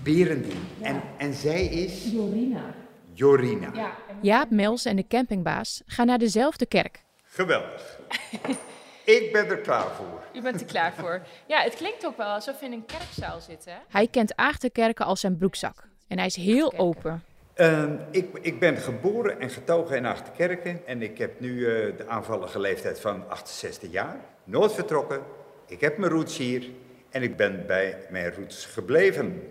[0.03, 0.67] Berendien.
[0.81, 2.11] En, en zij is?
[2.11, 2.75] Jorina.
[3.13, 3.71] Jorina.
[3.73, 3.95] Ja.
[4.21, 7.03] Jaap, Mels en de campingbaas gaan naar dezelfde kerk.
[7.23, 7.99] Geweldig.
[9.07, 10.23] Ik ben er klaar voor.
[10.33, 11.21] U bent er klaar voor.
[11.47, 13.73] Ja, het klinkt ook wel alsof we in een kerkzaal zitten.
[13.87, 15.87] Hij kent Aagterkerken als zijn broekzak.
[16.07, 17.23] En hij is heel open.
[17.55, 20.87] Uh, ik, ik, ben geboren en getogen in Achterkerken.
[20.87, 24.19] En ik heb nu uh, de aanvallige leeftijd van 68 jaar.
[24.43, 25.21] Nooit vertrokken.
[25.67, 26.69] Ik heb mijn roots hier.
[27.09, 29.43] En ik ben bij mijn roots gebleven.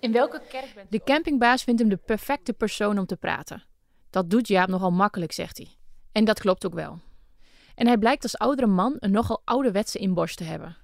[0.00, 0.98] In welke kerk bent u?
[0.98, 3.62] De campingbaas vindt hem de perfecte persoon om te praten.
[4.10, 5.68] Dat doet Jaap nogal makkelijk, zegt hij.
[6.12, 7.00] En dat klopt ook wel.
[7.74, 10.76] En hij blijkt als oudere man een nogal ouderwetse inborst te hebben.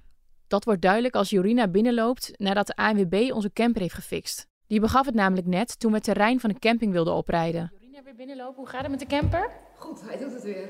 [0.47, 4.47] Dat wordt duidelijk als Jorina binnenloopt nadat de ANWB onze camper heeft gefixt.
[4.67, 7.71] Die begaf het namelijk net toen we het terrein van de camping wilden oprijden.
[7.73, 9.49] Jorina weer binnenlopen, hoe gaat het met de camper?
[9.75, 10.67] Goed, hij doet het weer.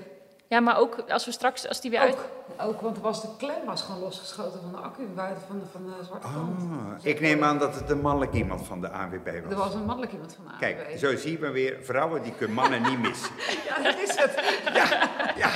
[0.52, 2.18] Ja, maar ook als we straks, als die weer ook, uit...
[2.70, 5.86] Ook, want was de klem was gewoon losgeschoten van de accu buiten van de, van
[5.86, 6.62] de zwarte kant.
[6.62, 9.52] Ah, ik neem aan dat het een mannelijk iemand van de ANWB was.
[9.52, 10.60] Er was een mannelijk iemand van de ANWB.
[10.60, 13.32] Kijk, zo zien we weer, vrouwen die kunnen mannen niet missen.
[13.68, 14.44] ja, dat is het.
[14.74, 15.50] Ja, ja.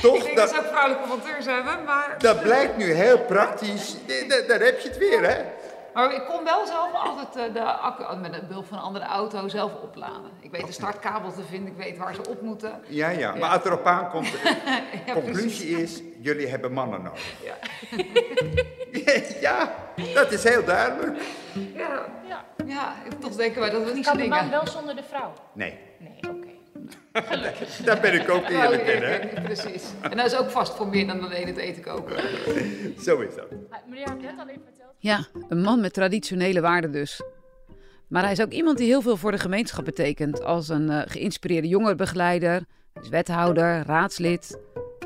[0.00, 0.16] Toch?
[0.16, 2.14] Ik denk dat, dat ze ook vrouwelijke monteurs hebben, maar...
[2.18, 3.96] Dat blijkt nu heel praktisch.
[4.48, 5.44] Daar heb je het weer, hè?
[5.94, 9.04] Maar ik kon wel zelf altijd eh, de accu oh, met behulp van een andere
[9.04, 10.30] auto zelf opladen.
[10.40, 12.80] Ik weet de startkabel te vinden, ik weet waar ze op moeten.
[12.86, 14.32] Ja, ja, maar als erop aankomt,
[15.06, 17.34] de conclusie is, jullie hebben mannen nodig.
[17.42, 17.56] Ja.
[19.40, 19.72] ja,
[20.14, 21.20] dat is heel duidelijk.
[21.74, 22.44] Ja, ja.
[22.66, 24.28] ja toch denken wij dat we niet zo dingen...
[24.28, 25.32] Kan de man wel zonder de vrouw?
[25.52, 25.78] Nee.
[25.98, 26.48] Nee, oké.
[27.12, 27.76] Gelukkig.
[27.76, 29.42] Daar ben ik ook eerlijk in, hè?
[29.42, 29.84] Precies.
[30.00, 32.16] En dat is ook vast voor meer dan alleen het eten koken.
[33.00, 33.46] Zo is dat.
[33.86, 37.22] Meneer, had net al even verteld ja, een man met traditionele waarden dus.
[38.08, 40.44] Maar hij is ook iemand die heel veel voor de gemeenschap betekent.
[40.44, 42.64] Als een uh, geïnspireerde jongerenbegeleider,
[43.02, 44.58] is wethouder, raadslid.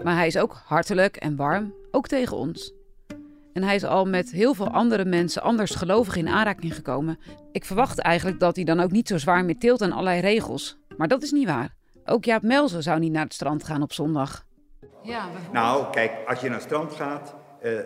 [0.03, 2.73] Maar hij is ook hartelijk en warm, ook tegen ons.
[3.53, 7.19] En hij is al met heel veel andere mensen anders gelovig in aanraking gekomen.
[7.53, 10.77] Ik verwacht eigenlijk dat hij dan ook niet zo zwaar meer tilt aan allerlei regels.
[10.97, 11.75] Maar dat is niet waar.
[12.05, 14.45] Ook Jaap Melzen zou niet naar het strand gaan op zondag.
[15.03, 17.35] Ja, nou, kijk, als je naar het strand gaat,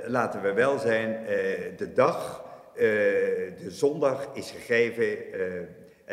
[0.06, 1.28] laten we wel zijn, uh,
[1.76, 2.80] de dag, uh,
[3.58, 5.18] de zondag is gegeven,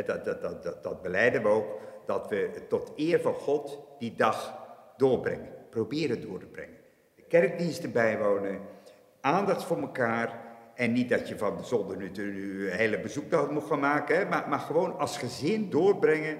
[0.05, 4.15] dat, dat, dat, dat, dat beleiden we ook, dat we tot eer van God die
[4.15, 4.57] dag
[4.97, 5.49] doorbrengen.
[5.69, 6.77] Proberen door te brengen.
[7.15, 8.59] De kerkdiensten bijwonen,
[9.21, 10.43] aandacht voor elkaar.
[10.75, 14.25] En niet dat je van de nu, nu een hele bezoekdag moet gaan maken, hè,
[14.25, 16.37] maar, maar gewoon als gezin doorbrengen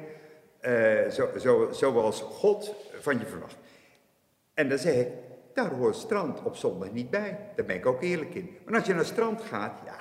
[0.59, 3.57] eh, zo, zo, zoals God van je verwacht.
[4.53, 5.07] En dan zeg ik,
[5.55, 7.39] daar hoort strand op zondag niet bij.
[7.55, 8.57] Daar ben ik ook eerlijk in.
[8.65, 9.95] Maar als je naar het strand gaat, ja,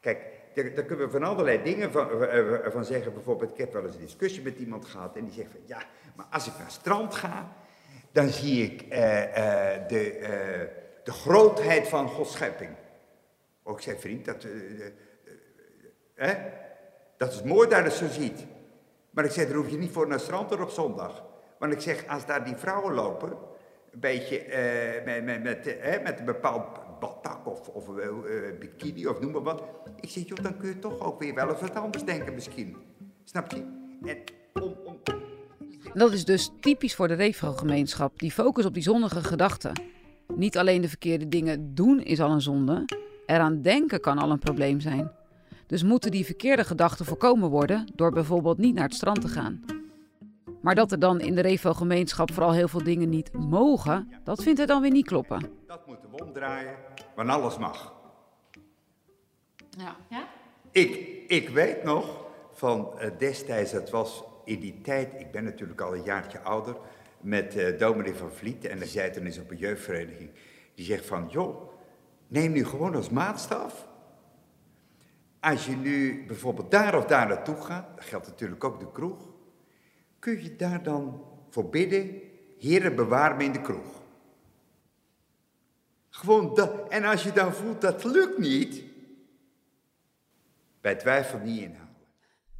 [0.00, 3.12] kijk, daar, daar kunnen we van allerlei dingen van, eh, van zeggen.
[3.12, 5.82] Bijvoorbeeld, ik heb wel eens een discussie met iemand gehad en die zegt van, ja,
[6.14, 7.52] maar als ik naar het strand ga,
[8.12, 12.70] dan zie ik eh, eh, de, eh, de grootheid van Gods schepping.
[13.68, 14.92] Ook ik zei, vriend, dat, eh, eh,
[16.14, 16.34] hè?
[17.16, 18.46] dat is mooi dat je zo ziet.
[19.10, 21.24] Maar ik zeg, daar hoef je niet voor naar strand op zondag.
[21.58, 23.38] Want ik zeg, als daar die vrouwen lopen,
[23.96, 26.66] een beetje eh, met, met, met, met een bepaald
[27.00, 29.62] badpak of, of eh, eh, bikini of noem maar wat.
[30.00, 32.76] Ik zeg, joh, dan kun je toch ook weer wel eens wat anders denken misschien.
[33.24, 33.64] Snap je?
[34.52, 34.96] Om, om,
[35.94, 39.72] Dat is dus typisch voor de Revo-gemeenschap, die focus op die zondige gedachten.
[40.34, 42.84] Niet alleen de verkeerde dingen doen is al een zonde,
[43.26, 45.10] eraan denken kan al een probleem zijn.
[45.66, 49.75] Dus moeten die verkeerde gedachten voorkomen worden door bijvoorbeeld niet naar het strand te gaan.
[50.66, 54.58] Maar dat er dan in de Revo-gemeenschap vooral heel veel dingen niet mogen, dat vindt
[54.58, 55.50] hij dan weer niet kloppen.
[55.66, 56.74] dat moeten we omdraaien,
[57.14, 57.94] want alles mag.
[59.70, 59.96] Ja.
[60.08, 60.28] ja?
[60.70, 60.96] Ik,
[61.28, 65.94] ik weet nog van eh, destijds, dat was in die tijd, ik ben natuurlijk al
[65.94, 66.76] een jaartje ouder,
[67.20, 70.30] met eh dominee van Vliet en die zei toen eens op een jeugdvereniging,
[70.74, 71.70] die zegt van, joh,
[72.28, 73.88] neem nu gewoon als maatstaf.
[75.40, 79.34] Als je nu bijvoorbeeld daar of daar naartoe gaat, dat geldt natuurlijk ook de kroeg,
[80.18, 82.20] kun je daar dan voor bidden,
[82.58, 84.02] Heere bewaar me in de kroeg.
[86.08, 86.88] Gewoon dat.
[86.88, 88.82] En als je dan voelt dat lukt niet,
[90.80, 91.94] bij twijfel niet inhouden.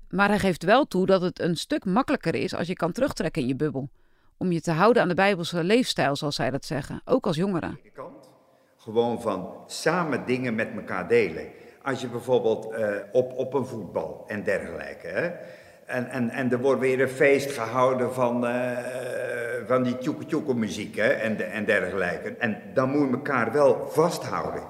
[0.09, 3.43] Maar hij geeft wel toe dat het een stuk makkelijker is als je kan terugtrekken
[3.43, 3.91] in je bubbel.
[4.37, 7.79] Om je te houden aan de Bijbelse leefstijl, zoals zij dat zeggen, ook als jongeren.
[8.77, 11.51] Gewoon van samen dingen met elkaar delen.
[11.83, 15.07] Als je bijvoorbeeld eh, op, op een voetbal en dergelijke.
[15.07, 15.33] Hè?
[15.87, 18.79] En, en, en er wordt weer een feest gehouden van, eh,
[19.67, 19.97] van die
[20.27, 21.07] tjoeke muziek hè?
[21.09, 22.29] En, de- en dergelijke.
[22.39, 24.63] En dan moet je elkaar wel vasthouden.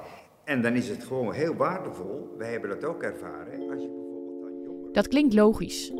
[0.44, 2.34] En dan is het gewoon heel waardevol.
[2.38, 3.70] Wij hebben dat ook ervaren.
[3.70, 5.92] Als je Dat klinkt logisch.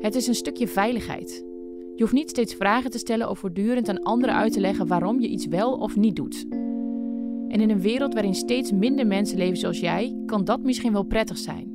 [0.00, 1.44] Het is een stukje veiligheid.
[1.94, 5.20] Je hoeft niet steeds vragen te stellen of voortdurend aan anderen uit te leggen waarom
[5.20, 6.46] je iets wel of niet doet.
[7.48, 11.02] En in een wereld waarin steeds minder mensen leven zoals jij, kan dat misschien wel
[11.02, 11.69] prettig zijn.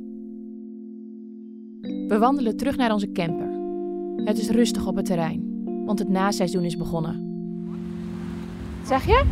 [2.08, 3.50] We wandelen terug naar onze camper.
[4.26, 7.24] Het is rustig op het terrein, want het naseizoen is begonnen.
[8.84, 9.24] Zeg je?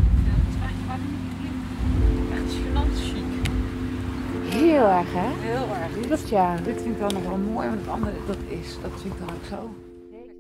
[2.32, 3.52] Echt gênant chic.
[4.60, 5.48] Heel erg, hè?
[5.48, 6.08] Heel erg.
[6.08, 6.56] Dat ja.
[6.56, 9.20] Dit vind ik dan nog wel mooi, maar het andere, dat is, dat vind ik
[9.20, 9.70] dan ook zo.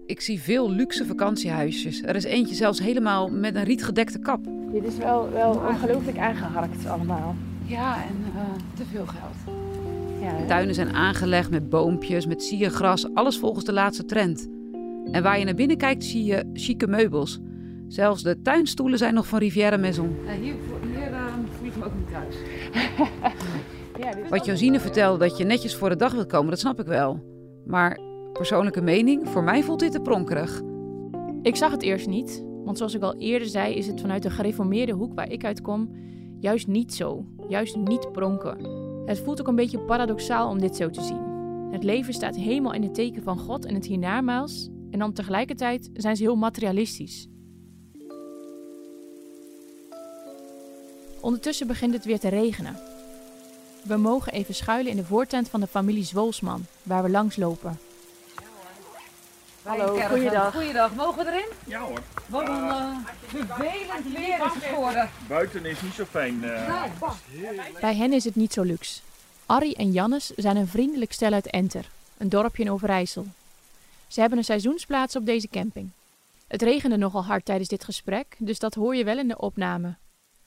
[0.06, 2.02] Ik zie veel luxe vakantiehuisjes.
[2.02, 4.39] Er is eentje zelfs helemaal met een rietgedekte kap.
[4.72, 7.36] Dit is wel, wel ongelooflijk aangeharkt allemaal.
[7.65, 8.41] Ja, en eh,
[8.74, 9.62] te veel geld.
[10.23, 14.47] Ja, De tuinen zijn aangelegd met boompjes, met siergras, alles volgens de laatste trend.
[15.12, 17.39] En waar je naar binnen kijkt, zie je chique meubels.
[17.88, 20.15] Zelfs de tuinstoelen zijn nog van Riviera Maison.
[20.27, 20.53] Eh, hier
[20.93, 22.36] hier eh, voel ik me ook niet thuis.
[24.29, 27.23] Wat Josine vertelde dat je netjes voor de dag wilt komen, dat snap ik wel.
[27.65, 27.99] Maar
[28.33, 30.62] persoonlijke mening, voor mij voelt dit te pronkerig.
[31.41, 34.29] Ik zag het eerst niet, want zoals ik al eerder zei, is het vanuit de
[34.29, 35.95] gereformeerde hoek waar ik uitkom
[36.39, 37.25] juist niet zo.
[37.47, 38.83] Juist niet pronken.
[39.05, 41.31] Het voelt ook een beetje paradoxaal om dit zo te zien.
[41.71, 45.89] Het leven staat helemaal in het teken van God en het hiernamaals, en dan tegelijkertijd
[45.93, 47.27] zijn ze heel materialistisch.
[51.21, 52.75] Ondertussen begint het weer te regenen.
[53.83, 57.77] We mogen even schuilen in de voortent van de familie Zwolsman, waar we langs lopen.
[59.63, 60.54] Hallo, goeiedag.
[60.54, 61.45] Goeiedag, mogen we erin?
[61.65, 61.99] Ja hoor.
[62.28, 62.95] Wat een eh,
[63.28, 65.10] vervelend weer is het geworden.
[65.28, 66.43] Buiten is niet zo fijn.
[66.43, 66.84] eh.
[67.82, 69.02] Bij hen is het niet zo luxe.
[69.45, 71.86] Arrie en Jannes zijn een vriendelijk stel uit Enter,
[72.17, 73.26] een dorpje in Overijssel.
[74.08, 75.89] Ze hebben een seizoensplaats op deze camping.
[76.47, 79.95] Het regende nogal hard tijdens dit gesprek, dus dat hoor je wel in de opname.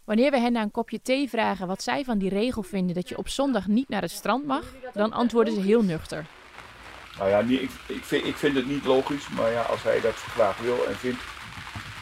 [0.05, 3.09] Wanneer we hen na een kopje thee vragen wat zij van die regel vinden dat
[3.09, 6.27] je op zondag niet naar het strand mag, dan antwoorden ze heel nuchter.
[7.19, 10.15] Nou ja, ik, ik, vind, ik vind het niet logisch, maar ja, als hij dat
[10.15, 11.23] graag wil en vindt.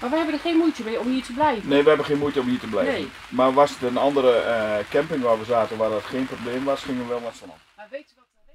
[0.01, 1.69] Maar we hebben er geen moeite mee om hier te blijven.
[1.69, 2.93] Nee, we hebben geen moeite om hier te blijven.
[2.93, 3.09] Nee.
[3.29, 6.83] Maar was het een andere eh, camping waar we zaten waar dat geen probleem was,
[6.83, 7.59] gingen we wel naar het strand.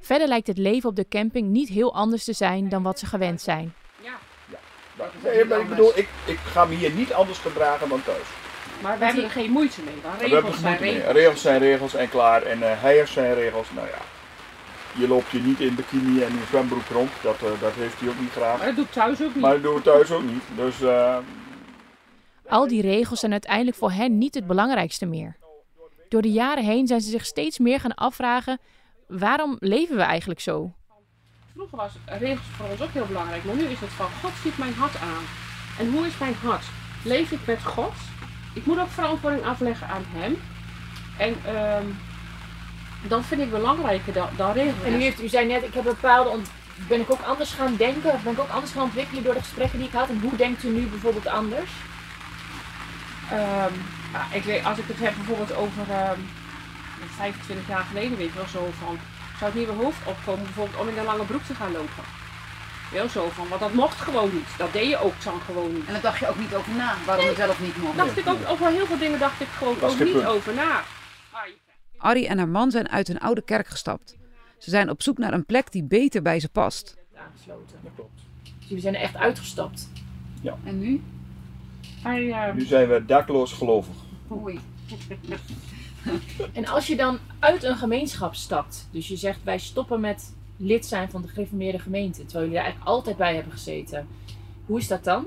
[0.01, 3.05] Verder lijkt het leven op de camping niet heel anders te zijn dan wat ze
[3.05, 3.73] gewend zijn.
[4.99, 8.27] Maar, nee, maar ik bedoel, ik, ik ga me hier niet anders gedragen dan thuis.
[8.81, 9.93] Maar we hebben er geen moeite mee.
[10.03, 11.01] Maar we hebben regels er zijn moeite mee.
[11.01, 11.13] regels.
[11.13, 12.43] Regels zijn regels en klaar.
[12.43, 13.67] En eh, hij heeft zijn regels.
[13.75, 13.97] Nou ja,
[14.99, 17.11] je loopt je niet in bikini en in zwembroek rond.
[17.23, 18.57] Dat, eh, dat heeft hij ook niet graag.
[18.57, 19.43] Maar dat doe ik thuis ook niet.
[19.43, 20.43] Maar dat doen we thuis ook niet.
[20.55, 21.17] Dus, eh,
[22.47, 25.37] Al die regels zijn uiteindelijk voor hen niet het belangrijkste meer.
[26.09, 28.59] Door de jaren heen zijn ze zich steeds meer gaan afvragen:
[29.07, 30.71] waarom leven we eigenlijk zo?
[31.53, 34.57] Vroeger was regels voor ons ook heel belangrijk, maar nu is het van God ziet
[34.57, 35.23] mijn hart aan.
[35.79, 36.63] En hoe is mijn hart?
[37.03, 37.93] Leef ik met God?
[38.53, 40.37] Ik moet ook verantwoording afleggen aan Hem.
[41.17, 41.85] En ehm
[43.01, 44.13] dat vind ik belangrijker
[44.53, 44.83] regels.
[44.85, 46.39] En u, heeft, u zei net, ik heb bepaalde
[46.87, 49.39] ben ik ook anders gaan denken, of ben ik ook anders gaan ontwikkelen door de
[49.39, 50.09] gesprekken die ik had.
[50.09, 51.69] En hoe denkt u nu bijvoorbeeld anders?
[53.31, 53.73] Ehm,
[54.13, 56.19] ja, ik weet, als ik het heb bijvoorbeeld over ehm
[57.15, 58.99] 25 jaar geleden, weet je wel zo van,
[59.37, 61.71] zou het niet in mijn hoofd opkomen bijvoorbeeld om in een lange broek te gaan
[61.71, 62.03] lopen.
[62.91, 64.49] Wel zo van, want dat mocht gewoon niet.
[64.57, 65.85] Dat deed je ook dan gewoon niet.
[65.85, 67.97] En daar dacht je ook niet over na, waarom het wel of niet mocht.
[67.97, 70.83] Dacht ik ook, over heel veel dingen dacht ik gewoon ook niet over na.
[71.99, 74.17] Arrie en haar man zijn uit hun oude kerk gestapt.
[74.57, 76.97] Ze zijn op zoek naar een plek die beter bij ze past.
[77.15, 77.77] Aangesloten.
[77.83, 78.21] Dat klopt.
[78.43, 79.89] Dus jullie zijn er echt uitgestapt.
[80.41, 80.57] Ja.
[80.63, 81.01] En nu?
[82.55, 83.95] Nu zijn we dakloos gelovig.
[84.31, 84.59] Oei.
[86.53, 90.85] En als je dan uit een gemeenschap stapt, dus je zegt wij stoppen met lid
[90.85, 94.07] zijn van de gereformeerde gemeente, terwijl jullie daar eigenlijk altijd bij hebben gezeten.
[94.65, 95.25] Hoe is dat dan?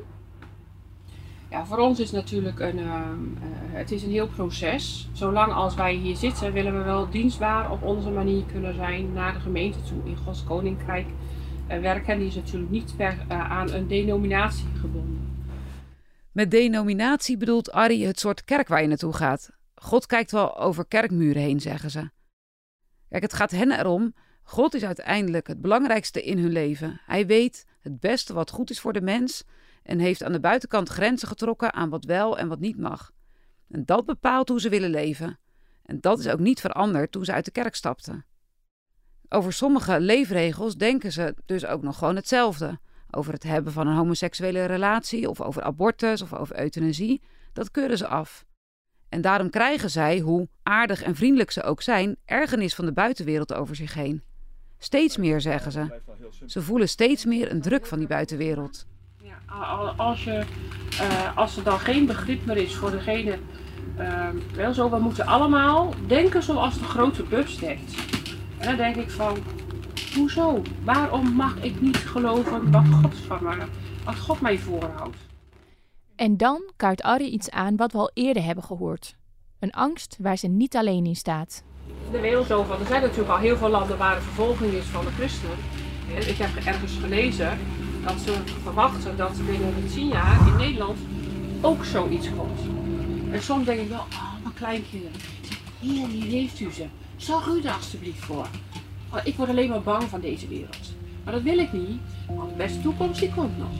[1.52, 5.08] Ja, voor ons is natuurlijk een, ehm, eh, het is een heel proces.
[5.12, 9.32] Zolang als wij hier zitten, willen we wel dienstbaar op onze manier kunnen zijn naar
[9.32, 11.06] de gemeente toe in Gods Koninkrijk
[11.66, 12.18] eh, werken.
[12.18, 15.44] Die is natuurlijk niet per, eh, aan een denominatie gebonden.
[16.32, 19.50] Met denominatie bedoelt Arrie het soort kerk waar je naartoe gaat.
[19.74, 22.10] God kijkt wel over kerkmuren heen, zeggen ze.
[23.08, 24.14] Kijk, het gaat hen erom.
[24.42, 27.00] God is uiteindelijk het belangrijkste in hun leven.
[27.06, 29.44] Hij weet het beste wat goed is voor de mens
[29.82, 33.12] en heeft aan de buitenkant grenzen getrokken aan wat wel en wat niet mag.
[33.68, 35.38] En dat bepaalt hoe ze willen leven.
[35.82, 38.24] En dat is ook niet veranderd toen ze uit de kerk stapten.
[39.28, 42.78] Over sommige leefregels denken ze dus ook nog gewoon hetzelfde.
[43.10, 47.22] Over het hebben van een homoseksuele relatie, of over abortus, of over euthanasie.
[47.52, 48.44] Dat keuren ze af.
[49.08, 53.54] En daarom krijgen zij, hoe aardig en vriendelijk ze ook zijn, ergernis van de buitenwereld
[53.54, 54.22] over zich heen.
[54.78, 56.00] Steeds meer, zeggen ze.
[56.46, 58.86] Ze voelen steeds meer een druk van die buitenwereld.
[59.46, 60.44] Al- Als, je,
[61.00, 63.38] eh, als er dan geen begrip meer is voor degene,
[63.96, 67.94] ehm, wel zo, we moeten allemaal denken zoals de grote bus denkt.
[68.58, 69.36] En dan denk ik van,
[70.14, 70.62] hoezo?
[70.84, 73.56] Waarom mag ik niet geloven wat God van mij,
[74.04, 75.16] wat God mij voorhoudt?
[76.16, 79.16] En dan kaart Arrie iets aan wat we al eerder hebben gehoord.
[79.58, 81.62] Een angst waar ze niet alleen in staat.
[82.10, 85.04] De wereld van, er zijn natuurlijk al heel veel landen waar er vervolging is van
[85.04, 85.56] de christenen.
[86.14, 87.58] En ik heb ergens gelezen
[88.04, 90.98] dat ze verwachten dat binnen een tien jaar in Nederland
[91.60, 92.60] ook zoiets komt.
[93.30, 95.20] En soms denk ik wel, oh, mijn kleinkinderen.
[95.80, 96.86] Hier, hier heeft u ze.
[97.16, 98.46] Zorg u er alstublieft voor.
[99.12, 100.94] Oh, ik word alleen maar bang van deze wereld.
[101.24, 103.70] Maar dat wil ik niet, want de beste toekomst die komt nog.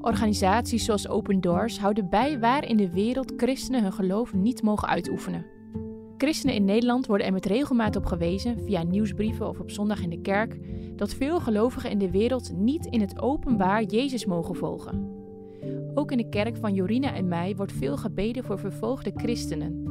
[0.00, 4.88] Organisaties zoals Open Doors houden bij waar in de wereld christenen hun geloof niet mogen
[4.88, 5.46] uitoefenen.
[6.20, 10.10] Christenen in Nederland worden er met regelmaat op gewezen, via nieuwsbrieven of op zondag in
[10.10, 10.58] de kerk,
[10.96, 15.08] dat veel gelovigen in de wereld niet in het openbaar Jezus mogen volgen.
[15.94, 19.84] Ook in de kerk van Jorina en mij wordt veel gebeden voor vervolgde christenen.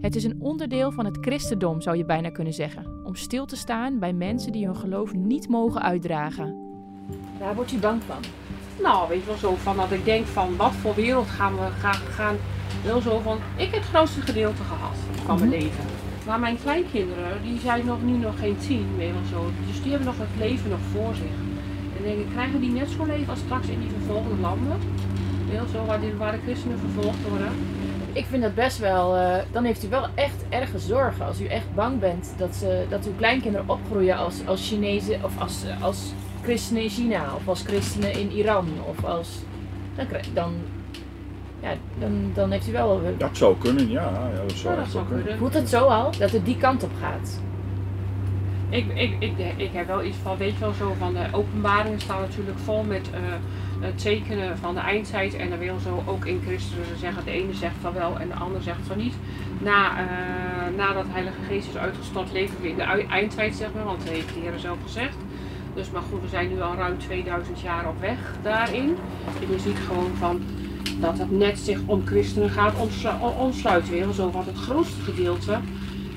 [0.00, 3.56] Het is een onderdeel van het christendom, zou je bijna kunnen zeggen, om stil te
[3.56, 6.56] staan bij mensen die hun geloof niet mogen uitdragen.
[7.38, 8.22] Daar wordt u bang van.
[8.82, 11.70] Nou, weet je wel zo van dat ik denk van wat voor wereld gaan we
[11.70, 12.36] gaan, gaan
[12.84, 15.58] wel zo van, ik heb het grootste gedeelte gehad van mijn Mhm.
[15.60, 15.84] leven.
[16.26, 19.50] Maar mijn kleinkinderen, die zijn nog, nu nog geen tien, je wel zo.
[19.66, 21.36] Dus die hebben nog het leven nog voor zich.
[21.96, 24.76] En denk ik, krijgen die net zo'n leven als straks in die vervolgde landen?
[25.52, 27.48] Wel zo, waar, die, waar de christenen vervolgd worden?
[28.12, 29.16] Ik vind dat best wel.
[29.16, 32.84] eh, dan heeft u wel echt erge zorgen als u echt bang bent dat, ze,
[32.88, 36.12] dat uw kleinkinderen opgroeien als, als Chinezen of als, als
[36.42, 39.28] christenen in China of als christenen in Iran of als.
[40.34, 40.52] Dan,
[41.60, 43.00] ja, dan, dan heeft u wel.
[43.18, 44.02] Dat zou kunnen, ja.
[44.02, 45.38] ja dat zou Ja, dat echt zou wel kunnen.
[45.38, 47.40] Voelt het zo al dat het die kant op gaat?
[48.68, 52.00] Ik, ik, ik, ik heb wel iets van, weet je wel zo, van de openbaringen
[52.00, 53.20] staan natuurlijk vol met eh,
[53.80, 55.36] het tekenen van de eindtijd.
[55.36, 58.34] En dan wil zo ook in Christus zeggen, de ene zegt van wel en de
[58.34, 59.14] ander zegt van niet.
[59.58, 63.84] Na, eh, nadat de Heilige Geest is uitgestort, leven we in de eindtijd, zeg maar,
[63.84, 65.16] want dat heeft de Heer zelf gezegd.
[65.74, 68.96] Dus maar goed, we zijn nu al ruim 2000 jaar op weg daarin.
[69.40, 70.40] En je ziet gewoon van
[71.00, 73.92] dat het net zich om christenen gaat omslu- o- omsluiten.
[73.92, 75.58] Weer zo, want het grootste gedeelte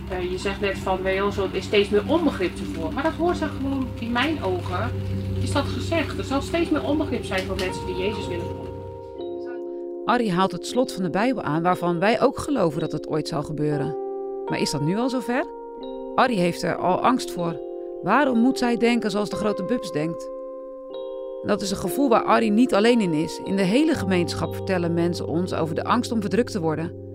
[0.09, 2.93] eh, je zegt net van wel zo, er is steeds meer onbegrip ervoor.
[2.93, 4.91] Maar dat hoort er gewoon, in mijn ogen,
[5.41, 6.17] is dat gezegd.
[6.17, 8.67] Er zal steeds meer onbegrip zijn voor mensen die Jezus willen volgen.
[10.05, 13.27] Arrie haalt het slot van de Bijbel aan waarvan wij ook geloven dat het ooit
[13.27, 13.97] zal gebeuren.
[14.45, 15.45] Maar is dat nu al zover?
[16.15, 17.59] Arrie heeft er al angst voor.
[18.01, 20.29] Waarom moet zij denken zoals de grote Bubs denkt?
[21.41, 23.41] Dat is een gevoel waar Arie niet alleen in is.
[23.43, 27.07] In de hele gemeenschap vertellen mensen ons over de angst om verdrukt te worden.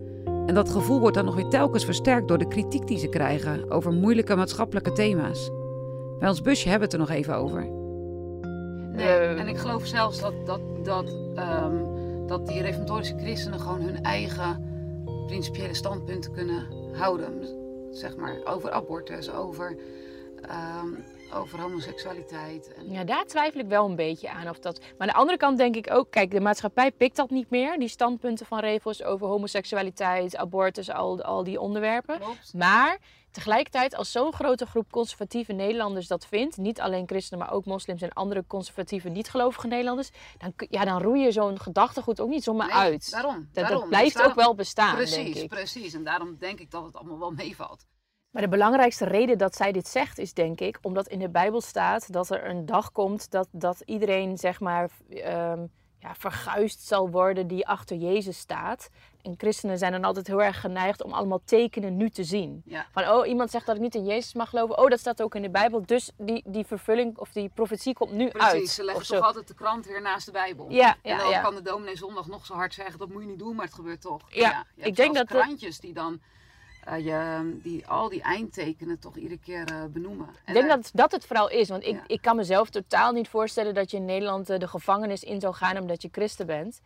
[0.46, 3.70] En dat gevoel wordt dan nog weer telkens versterkt door de kritiek die ze krijgen
[3.70, 5.50] over moeilijke maatschappelijke thema's.
[6.18, 7.68] Bij ons busje hebben we het er nog even over.
[8.92, 11.76] Nee, en ik geloof zelfs dat, dat, dat, ehm,
[12.26, 14.72] dat die reformatorische christenen gewoon hun eigen
[15.26, 17.32] principiële standpunten kunnen houden.
[17.90, 19.76] Zeg maar over abortus, over,
[20.40, 20.88] ehm,
[21.34, 22.74] over homoseksualiteit.
[22.74, 22.90] En...
[22.90, 24.48] Ja, daar twijfel ik wel een beetje aan.
[24.48, 24.78] Of dat...
[24.80, 27.78] Maar aan de andere kant denk ik ook, kijk, de maatschappij pikt dat niet meer.
[27.78, 32.18] Die standpunten van Revos over homoseksualiteit, abortus, al, al die onderwerpen.
[32.56, 32.98] Maar
[33.30, 38.02] tegelijkertijd, als zo'n grote groep conservatieve Nederlanders dat vindt, niet alleen christenen, maar ook moslims
[38.02, 42.66] en andere conservatieve niet-gelovige Nederlanders, dan, ja, dan roei je zo'n gedachtegoed ook niet zomaar
[42.66, 43.10] Nee, uit.
[43.10, 43.34] Daarom.
[43.34, 43.78] Dat, daarom.
[43.80, 45.48] dat blijft Dus daarom- ook wel bestaan, Precies, denk ik.
[45.48, 45.94] precies.
[45.94, 47.86] En daarom denk ik dat het allemaal wel meevalt.
[48.34, 51.60] Maar de belangrijkste reden dat zij dit zegt is denk ik omdat in de Bijbel
[51.60, 55.66] staat dat er een dag komt dat, dat iedereen zeg maar ehm,
[55.98, 58.90] ja, verguisd zal worden die achter Jezus staat.
[59.22, 62.62] En christenen zijn dan altijd heel erg geneigd om allemaal tekenen nu te zien.
[62.64, 62.86] Ja.
[62.92, 64.78] Van oh, iemand zegt dat ik niet in Jezus mag geloven.
[64.78, 65.86] Oh, dat staat ook in de Bijbel.
[65.86, 68.32] Dus die, die vervulling of die profetie komt nu uit.
[68.32, 69.14] Precies, ze leggen zo.
[69.14, 70.70] toch altijd de krant weer naast de Bijbel.
[70.70, 71.42] Ja, en ja, dan ja.
[71.42, 73.74] kan de dominee zondag nog zo hard zeggen, dat moet je niet doen, maar het
[73.74, 74.22] gebeurt toch.
[74.28, 76.20] Ja, ik denk dat de- krantjes die dan
[76.84, 80.26] eh, je, die, al die eindtekenen toch iedere keer eh, benoemen.
[80.26, 81.68] En Ik denk dat dat het vooral is.
[81.68, 85.22] Want ik, ik kan mezelf totaal niet voorstellen dat je in Nederland eh, de gevangenis
[85.22, 86.80] in zou gaan omdat je christen bent.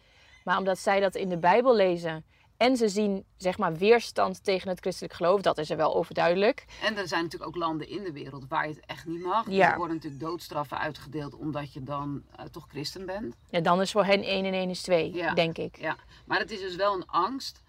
[0.45, 2.25] Maar omdat zij dat in de Bijbel lezen
[2.57, 6.65] en ze zien zeg maar, weerstand tegen het christelijk geloof, dat is er wel overduidelijk.
[6.83, 9.51] En er zijn natuurlijk ook landen in de wereld waar je het echt niet mag.
[9.51, 9.71] Ja.
[9.71, 13.37] Er worden natuurlijk doodstraffen uitgedeeld omdat je dan toch christen bent.
[13.51, 15.35] Ja, dan is voor hen 1 en 1 is 2, Ja.
[15.35, 15.79] denk ik.
[15.79, 17.63] Ja, maar het is dus wel een angst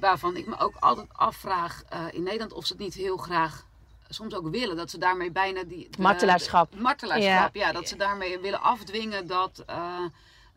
[0.00, 3.66] waarvan ik me ook altijd afvraag eh, in Nederland of ze het niet heel graag
[4.08, 4.76] soms ook willen.
[4.76, 5.88] Dat ze daarmee bijna die...
[5.90, 6.72] de- Martelaarschap.
[6.72, 7.66] de- martelaarschap, ja.
[7.66, 7.72] Ja.
[7.72, 9.98] Dat ze daarmee willen afdwingen dat, eh,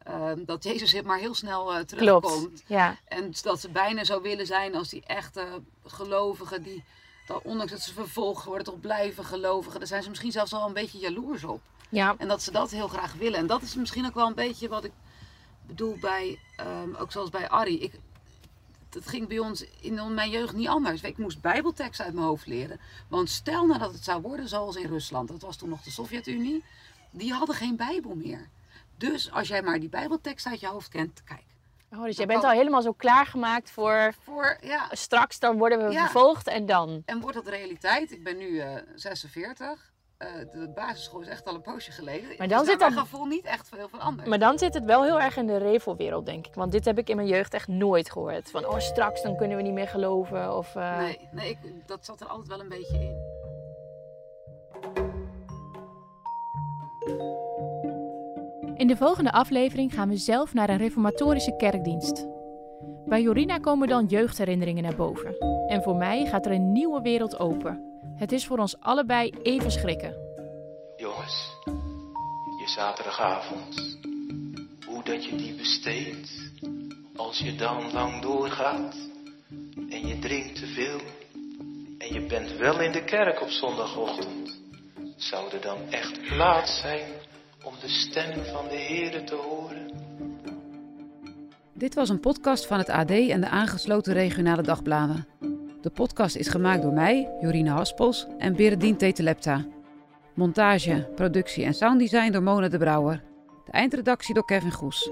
[0.04, 2.24] eh, dat Jezus maar heel snel terugkomt.
[2.42, 2.64] Klopt.
[2.68, 2.98] Ja.
[3.08, 5.48] En dat ze bijna zo willen zijn als die echte
[5.86, 6.84] gelovigen die...
[7.28, 9.80] Dat ondanks dat ze vervolgd worden, toch blijven gelovigen.
[9.80, 11.62] Daar zijn ze misschien zelfs al een beetje jaloers op.
[11.90, 12.16] Ja.
[12.18, 13.40] En dat ze dat heel graag willen.
[13.40, 14.92] En dat is misschien ook wel een beetje wat ik
[15.68, 17.80] bedoel bij, ehm, ook zoals bij Arie.
[17.80, 17.94] Ik,
[18.96, 21.02] dat ging bij ons in mijn jeugd niet anders.
[21.02, 22.80] Ik moest bijbelteksten uit mijn hoofd leren.
[23.08, 25.28] Want stel nou dat het zou worden zoals in Rusland.
[25.28, 26.64] Dat was toen nog de Sovjet-Unie.
[27.12, 28.50] Die hadden geen bijbel meer.
[28.98, 31.44] Dus als jij maar die bijbeltekst uit je hoofd kent, kijk.
[31.92, 34.88] Oh, dus jij bent al helemaal zo klaargemaakt voor, voor ja.
[34.92, 36.02] straks, dan worden we Ja.
[36.04, 37.02] vervolgd en dan.
[37.06, 38.12] En wordt dat realiteit?
[38.12, 39.94] Ik ben nu eh 46.
[40.18, 42.28] Eh, de basisschool is echt al een poosje geleden.
[42.38, 44.28] Maar dan Dus zit naar dat- gevoel niet echt veel veranderd.
[44.28, 46.54] Maar dan zit het wel heel erg in de revelwereld, denk ik.
[46.56, 48.52] Want dit heb ik in mijn jeugd echt nooit gehoord.
[48.52, 50.58] Van, oh, straks dan kunnen we niet meer geloven.
[50.58, 51.58] Of, eh, Nee, nee ik,
[51.88, 53.24] dat zat er altijd wel een beetje in.
[58.76, 62.28] In de volgende aflevering gaan we zelf naar een reformatorische kerkdienst.
[63.06, 65.38] Bij Jorina komen dan jeugdherinneringen naar boven.
[65.68, 67.95] En voor mij gaat er een nieuwe wereld open.
[68.16, 70.16] Het is voor ons allebei even schrikken.
[70.98, 71.52] Jongens,
[72.60, 73.98] je zaterdagavond,
[74.86, 76.52] hoe dat je die besteedt,
[77.16, 78.96] als je dan lang doorgaat
[79.90, 81.00] en je drinkt te veel
[81.98, 84.62] en je bent wel in de kerk op zondagochtend,
[85.16, 87.08] zou er dan echt plaats zijn
[87.64, 89.92] om de stem van de Heere te horen?
[91.74, 95.28] Dit was een podcast van het AD en de aangesloten regionale dagbladen.
[95.86, 99.66] De podcast is gemaakt door mij, Jorine Haspels en Berendien Tetelepta.
[100.36, 103.24] Montage, productie en sounddesign door Mona de Brouwer.
[103.66, 105.12] De eindredactie door Kevin Goes.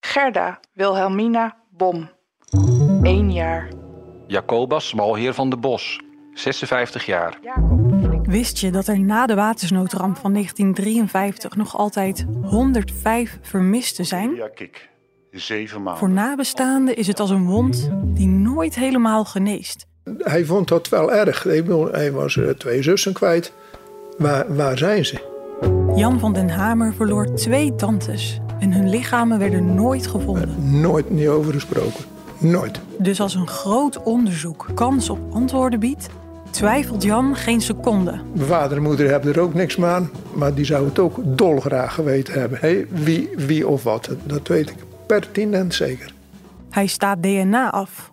[0.00, 2.10] Gerda Wilhelmina Bom.
[3.02, 3.68] 1 jaar.
[4.26, 6.00] Jacobus Smalheer van de Bos,
[6.32, 7.38] 56 jaar.
[8.26, 14.34] Wist je dat er na de watersnoodramp van 1953 nog altijd 105 vermisten zijn?
[14.34, 14.88] Ja, kijk.
[15.30, 15.98] Zeven maanden.
[15.98, 19.86] Voor nabestaanden is het als een wond die nooit helemaal geneest.
[20.18, 21.42] Hij vond dat wel erg.
[21.42, 23.52] Hij was eh, twee zussen kwijt.
[24.18, 25.32] Waar, waar zijn ze?
[25.96, 30.80] Jan van den Hamer verloor twee tantes en hun lichamen werden nooit gevonden.
[30.80, 32.04] Nooit niet over gesproken.
[32.38, 32.80] Nooit.
[32.98, 36.08] Dus als een groot onderzoek kans op antwoorden biedt,
[36.54, 38.20] twijfelt Jan geen seconde.
[38.32, 40.10] Mijn vader en moeder hebben er ook niks mee aan.
[40.34, 42.58] Maar die zou het ook dolgraag geweten hebben.
[42.60, 44.10] Hé, wie, wie of wat.
[44.24, 44.76] Dat weet ik
[45.06, 46.14] pertinent zeker.
[46.70, 48.12] Hij staat DNA af.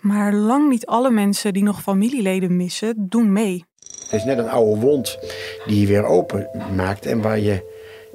[0.00, 3.64] Maar lang niet alle mensen die nog familieleden missen, doen mee.
[4.02, 5.18] Het is net een oude wond
[5.66, 7.71] die je weer open maakt en waar je